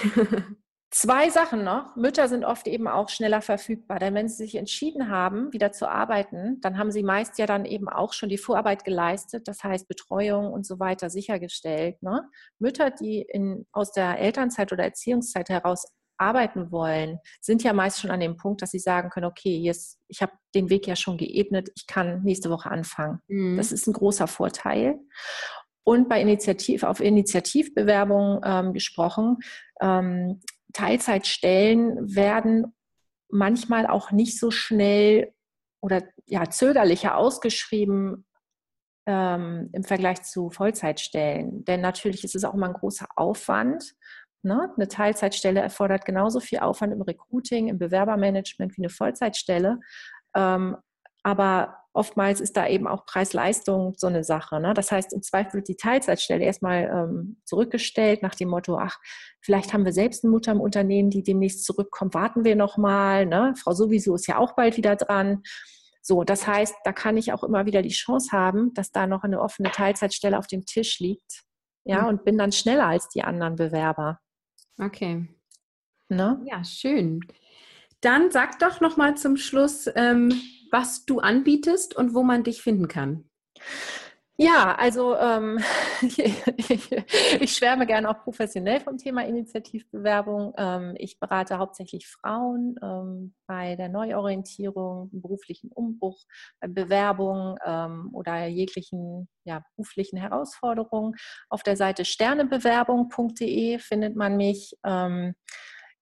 Zwei 0.95 1.29
Sachen 1.31 1.63
noch. 1.63 1.95
Mütter 1.95 2.27
sind 2.27 2.45
oft 2.45 2.67
eben 2.67 2.87
auch 2.87 3.09
schneller 3.09 3.41
verfügbar, 3.41 3.97
denn 3.97 4.13
wenn 4.13 4.29
sie 4.29 4.43
sich 4.43 4.53
entschieden 4.53 5.09
haben, 5.09 5.51
wieder 5.51 5.71
zu 5.71 5.89
arbeiten, 5.89 6.61
dann 6.61 6.77
haben 6.77 6.91
sie 6.91 7.01
meist 7.01 7.39
ja 7.39 7.47
dann 7.47 7.65
eben 7.65 7.89
auch 7.89 8.13
schon 8.13 8.29
die 8.29 8.37
Vorarbeit 8.37 8.85
geleistet, 8.85 9.47
das 9.47 9.63
heißt 9.63 9.87
Betreuung 9.87 10.53
und 10.53 10.67
so 10.67 10.79
weiter 10.79 11.09
sichergestellt. 11.09 12.03
Ne? 12.03 12.29
Mütter, 12.59 12.91
die 12.91 13.23
in, 13.27 13.65
aus 13.71 13.91
der 13.91 14.19
Elternzeit 14.19 14.71
oder 14.71 14.83
Erziehungszeit 14.83 15.49
heraus 15.49 15.87
arbeiten 16.17 16.71
wollen, 16.71 17.19
sind 17.41 17.63
ja 17.63 17.73
meist 17.73 17.99
schon 17.99 18.11
an 18.11 18.19
dem 18.19 18.37
Punkt, 18.37 18.61
dass 18.61 18.71
sie 18.71 18.79
sagen 18.79 19.09
können, 19.09 19.25
okay, 19.25 19.57
jetzt, 19.57 19.99
ich 20.07 20.21
habe 20.21 20.33
den 20.55 20.69
Weg 20.69 20.87
ja 20.87 20.95
schon 20.95 21.17
geebnet, 21.17 21.69
ich 21.75 21.87
kann 21.87 22.23
nächste 22.23 22.49
Woche 22.49 22.69
anfangen. 22.69 23.19
Mhm. 23.27 23.57
Das 23.57 23.71
ist 23.71 23.87
ein 23.87 23.93
großer 23.93 24.27
Vorteil. 24.27 24.99
Und 25.83 26.07
bei 26.07 26.21
Initiativ, 26.21 26.83
auf 26.83 27.01
Initiativbewerbungen 27.01 28.41
ähm, 28.45 28.73
gesprochen, 28.73 29.37
ähm, 29.81 30.39
Teilzeitstellen 30.71 32.15
werden 32.15 32.73
manchmal 33.29 33.87
auch 33.87 34.11
nicht 34.11 34.39
so 34.39 34.51
schnell 34.51 35.33
oder 35.81 36.03
ja, 36.25 36.49
zögerlicher 36.49 37.17
ausgeschrieben 37.17 38.25
ähm, 39.05 39.69
im 39.73 39.83
Vergleich 39.83 40.23
zu 40.23 40.49
Vollzeitstellen. 40.49 41.65
Denn 41.65 41.81
natürlich 41.81 42.23
ist 42.23 42.35
es 42.35 42.45
auch 42.45 42.53
immer 42.53 42.67
ein 42.67 42.73
großer 42.73 43.07
Aufwand. 43.15 43.95
Ne? 44.43 44.69
Eine 44.75 44.87
Teilzeitstelle 44.87 45.61
erfordert 45.61 46.05
genauso 46.05 46.39
viel 46.39 46.59
Aufwand 46.59 46.93
im 46.93 47.01
Recruiting, 47.01 47.69
im 47.69 47.79
Bewerbermanagement 47.79 48.77
wie 48.77 48.81
eine 48.81 48.89
Vollzeitstelle. 48.89 49.79
Ähm, 50.35 50.77
aber 51.23 51.77
oftmals 51.93 52.41
ist 52.41 52.57
da 52.57 52.67
eben 52.67 52.87
auch 52.87 53.05
Preis-Leistung 53.05 53.93
so 53.97 54.07
eine 54.07 54.23
Sache. 54.23 54.59
Ne? 54.59 54.73
Das 54.73 54.91
heißt, 54.91 55.13
im 55.13 55.21
Zweifel 55.21 55.53
wird 55.53 55.67
die 55.67 55.77
Teilzeitstelle 55.77 56.43
erstmal 56.43 56.83
ähm, 56.83 57.41
zurückgestellt 57.45 58.23
nach 58.23 58.35
dem 58.35 58.49
Motto, 58.49 58.77
ach, 58.77 58.99
vielleicht 59.41 59.73
haben 59.73 59.85
wir 59.85 59.93
selbst 59.93 60.23
eine 60.23 60.31
Mutter 60.31 60.51
im 60.51 60.59
Unternehmen, 60.59 61.09
die 61.09 61.23
demnächst 61.23 61.63
zurückkommt, 61.65 62.13
warten 62.13 62.43
wir 62.43 62.55
nochmal. 62.55 63.25
Ne? 63.25 63.53
Frau 63.57 63.73
sowieso 63.73 64.15
ist 64.15 64.27
ja 64.27 64.37
auch 64.37 64.55
bald 64.55 64.75
wieder 64.75 64.95
dran. 64.95 65.43
So, 66.01 66.23
das 66.25 66.45
heißt, 66.45 66.75
da 66.83 66.91
kann 66.91 67.15
ich 67.15 67.31
auch 67.31 67.43
immer 67.43 67.65
wieder 67.65 67.81
die 67.81 67.89
Chance 67.89 68.31
haben, 68.33 68.73
dass 68.73 68.91
da 68.91 69.07
noch 69.07 69.23
eine 69.23 69.39
offene 69.39 69.71
Teilzeitstelle 69.71 70.37
auf 70.37 70.47
dem 70.47 70.65
Tisch 70.65 70.99
liegt. 70.99 71.43
Ja, 71.85 72.03
mhm. 72.03 72.07
und 72.07 72.25
bin 72.25 72.37
dann 72.37 72.51
schneller 72.51 72.87
als 72.87 73.07
die 73.09 73.23
anderen 73.23 73.55
Bewerber. 73.55 74.19
Okay. 74.79 75.27
Ne? 76.09 76.41
Ja, 76.45 76.63
schön. 76.63 77.21
Dann 78.01 78.31
sag 78.31 78.59
doch 78.59 78.81
noch 78.81 78.97
mal 78.97 79.15
zum 79.15 79.37
Schluss, 79.37 79.89
ähm, 79.95 80.33
was 80.71 81.05
du 81.05 81.19
anbietest 81.19 81.95
und 81.95 82.13
wo 82.13 82.23
man 82.23 82.43
dich 82.43 82.61
finden 82.61 82.87
kann. 82.87 83.29
Ja, 84.37 84.73
also 84.75 85.15
ähm, 85.15 85.59
ich, 86.01 87.55
schwärme 87.55 87.85
gerne 87.85 88.09
auch 88.09 88.23
professionell 88.23 88.79
vom 88.79 88.97
Thema 88.97 89.23
Initiativbewerbung. 89.27 90.53
Ähm, 90.57 90.95
ich 90.97 91.19
berate 91.19 91.59
hauptsächlich 91.59 92.07
Frauen 92.07 92.75
ähm, 92.81 93.35
bei 93.45 93.75
der 93.75 93.89
Neuorientierung, 93.89 95.09
beruflichen 95.11 95.69
Umbruch, 95.71 96.25
bei 96.59 96.67
Bewerbung 96.67 97.57
ähm, 97.63 98.09
oder 98.11 98.47
jeglichen 98.47 99.27
ja, 99.43 99.63
beruflichen 99.75 100.17
Herausforderungen. 100.17 101.13
Auf 101.49 101.61
der 101.61 101.77
Seite 101.77 102.03
sternebewerbung.de 102.03 103.77
findet 103.77 104.15
man 104.15 104.35
mich. 104.37 104.73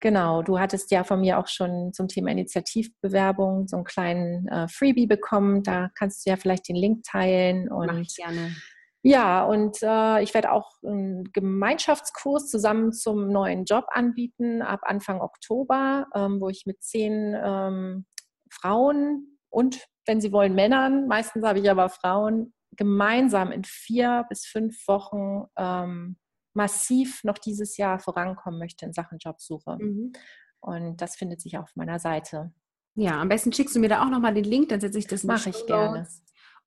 Genau, 0.02 0.42
du 0.42 0.60
hattest 0.60 0.90
ja 0.90 1.04
von 1.04 1.22
mir 1.22 1.38
auch 1.38 1.48
schon 1.48 1.94
zum 1.94 2.08
Thema 2.08 2.32
Initiativbewerbung 2.32 3.68
so 3.68 3.78
einen 3.78 3.86
kleinen 3.86 4.48
äh, 4.48 4.68
Freebie 4.68 5.06
bekommen. 5.06 5.62
Da 5.62 5.90
kannst 5.96 6.26
du 6.26 6.32
ja 6.32 6.38
vielleicht 6.38 6.68
den 6.68 6.76
Link 6.76 7.04
teilen. 7.04 7.72
Und 7.72 7.86
Mach 7.86 8.00
ich 8.00 8.16
gerne. 8.16 8.56
Ja, 9.04 9.44
und 9.46 9.78
äh, 9.82 10.22
ich 10.24 10.34
werde 10.34 10.52
auch 10.52 10.72
einen 10.84 11.32
Gemeinschaftskurs 11.34 12.50
zusammen 12.50 12.94
zum 12.94 13.30
neuen 13.30 13.66
Job 13.66 13.86
anbieten 13.90 14.62
ab 14.62 14.82
Anfang 14.84 15.22
Oktober, 15.22 16.08
ähm, 16.16 16.40
wo 16.40 16.50
ich 16.50 16.66
mit 16.66 16.84
zehn 16.84 17.36
ähm, 17.36 18.06
Frauen 18.52 19.38
und, 19.50 19.86
wenn 20.08 20.22
sie 20.22 20.32
wollen, 20.32 20.56
Männern, 20.56 21.08
meistens 21.08 21.46
habe 21.46 21.60
ich 21.60 21.70
aber 21.70 21.90
Frauen, 21.90 22.54
gemeinsam 22.76 23.52
in 23.52 23.64
vier 23.64 24.26
bis 24.30 24.46
fünf 24.46 24.88
Wochen 24.88 25.46
ähm, 25.58 26.18
massiv 26.54 27.24
noch 27.24 27.38
dieses 27.38 27.78
Jahr 27.78 28.00
vorankommen 28.00 28.60
möchte 28.60 28.86
in 28.86 28.94
Sachen 28.94 29.18
Jobsuche. 29.18 29.78
Mhm. 29.80 30.14
Und 30.60 31.02
das 31.02 31.16
findet 31.16 31.42
sich 31.42 31.58
auf 31.58 31.76
meiner 31.76 32.00
Seite. 32.00 32.52
Ja, 32.96 33.20
am 33.20 33.30
besten 33.30 33.54
schickst 33.54 33.76
du 33.76 33.80
mir 33.80 33.90
da 33.90 34.04
auch 34.04 34.10
nochmal 34.10 34.34
den 34.34 34.44
Link, 34.44 34.70
dann 34.70 34.82
setze 34.82 35.00
ich 35.00 35.08
das 35.08 35.24
Mache 35.24 35.50
ich 35.50 35.66
gerne. 35.66 36.08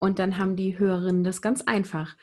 Und 0.01 0.19
dann 0.19 0.39
haben 0.39 0.57
die 0.57 0.79
Hörerinnen 0.79 1.25
das 1.25 1.43
ganz 1.43 1.63
einfach. 1.63 2.17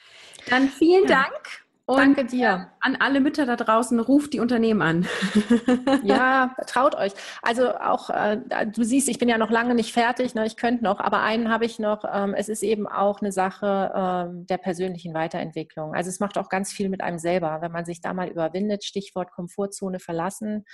Dann 0.50 0.68
vielen 0.68 1.08
ja. 1.08 1.24
Dank 1.24 1.66
und 1.92 1.98
Danke 1.98 2.26
dir. 2.26 2.72
An 2.80 2.96
alle 2.96 3.20
Mütter 3.20 3.46
da 3.46 3.56
draußen, 3.56 4.00
ruft 4.00 4.34
die 4.34 4.40
Unternehmen 4.40 4.82
an. 4.82 5.08
ja, 6.04 6.56
traut 6.68 6.96
euch. 6.96 7.14
Also 7.42 7.76
auch, 7.76 8.10
äh, 8.10 8.40
du 8.66 8.84
siehst, 8.84 9.10
ich 9.10 9.20
bin 9.20 9.30
ja 9.30 9.38
noch 9.38 9.52
lange 9.52 9.76
nicht 9.76 9.94
fertig, 9.94 10.34
ne? 10.36 10.46
ich 10.46 10.58
könnte 10.58 10.84
noch, 10.84 11.00
aber 11.00 11.22
einen 11.22 11.50
habe 11.50 11.66
ich 11.66 11.80
noch. 11.80 12.04
Ähm, 12.12 12.34
es 12.34 12.50
ist 12.50 12.64
eben 12.64 12.88
auch 12.88 13.22
eine 13.22 13.32
Sache 13.32 13.92
ähm, 13.96 14.46
der 14.48 14.58
persönlichen 14.58 15.14
Weiterentwicklung. 15.14 15.94
Also 15.94 16.10
es 16.10 16.20
macht 16.20 16.38
auch 16.38 16.50
ganz 16.50 16.72
viel 16.72 16.90
mit 16.90 17.02
einem 17.02 17.20
selber, 17.20 17.60
wenn 17.62 17.72
man 17.72 17.86
sich 17.86 18.02
da 18.02 18.14
mal 18.14 18.30
überwindet, 18.30 18.84
Stichwort 18.84 19.32
Komfortzone 19.32 20.00
verlassen. 20.00 20.66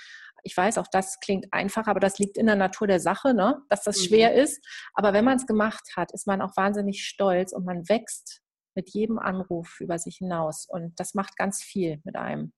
Ich 0.42 0.56
weiß, 0.56 0.78
auch 0.78 0.86
das 0.90 1.20
klingt 1.20 1.52
einfach, 1.52 1.86
aber 1.88 2.00
das 2.00 2.18
liegt 2.18 2.38
in 2.38 2.46
der 2.46 2.56
Natur 2.56 2.86
der 2.86 3.00
Sache, 3.00 3.34
ne? 3.34 3.60
dass 3.68 3.82
das 3.82 3.98
mhm. 3.98 4.04
schwer 4.04 4.34
ist. 4.34 4.64
Aber 4.94 5.12
wenn 5.12 5.24
man 5.24 5.36
es 5.36 5.46
gemacht 5.46 5.96
hat, 5.96 6.12
ist 6.12 6.26
man 6.26 6.40
auch 6.40 6.56
wahnsinnig 6.56 7.04
stolz 7.04 7.52
und 7.52 7.64
man 7.64 7.88
wächst 7.88 8.42
mit 8.78 8.90
jedem 8.90 9.18
Anruf 9.18 9.80
über 9.80 9.98
sich 9.98 10.18
hinaus. 10.18 10.66
Und 10.70 10.98
das 11.00 11.14
macht 11.14 11.36
ganz 11.36 11.60
viel 11.60 12.00
mit 12.04 12.14
einem. 12.14 12.52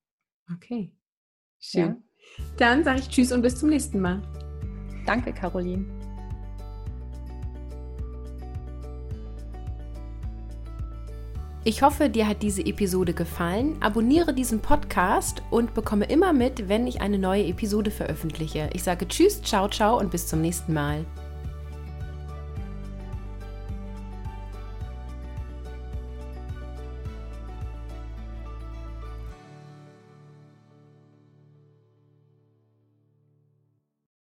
Okay. 0.52 0.92
Schön. 1.58 2.02
Ja. 2.38 2.44
Dann 2.58 2.84
sage 2.84 3.00
ich 3.00 3.08
Tschüss 3.08 3.32
und 3.32 3.40
bis 3.40 3.56
zum 3.56 3.70
nächsten 3.70 4.00
Mal. 4.00 4.20
Danke, 5.06 5.32
Caroline. 5.32 5.86
Ich 11.64 11.82
hoffe, 11.82 12.10
dir 12.10 12.28
hat 12.28 12.42
diese 12.42 12.64
Episode 12.64 13.14
gefallen. 13.14 13.76
Abonniere 13.80 14.34
diesen 14.34 14.60
Podcast 14.60 15.42
und 15.50 15.72
bekomme 15.72 16.04
immer 16.06 16.34
mit, 16.34 16.68
wenn 16.68 16.86
ich 16.86 17.00
eine 17.00 17.18
neue 17.18 17.46
Episode 17.46 17.90
veröffentliche. 17.90 18.68
Ich 18.74 18.82
sage 18.82 19.08
Tschüss, 19.08 19.40
ciao, 19.42 19.68
ciao 19.68 19.98
und 19.98 20.10
bis 20.10 20.26
zum 20.26 20.42
nächsten 20.42 20.74
Mal. 20.74 21.06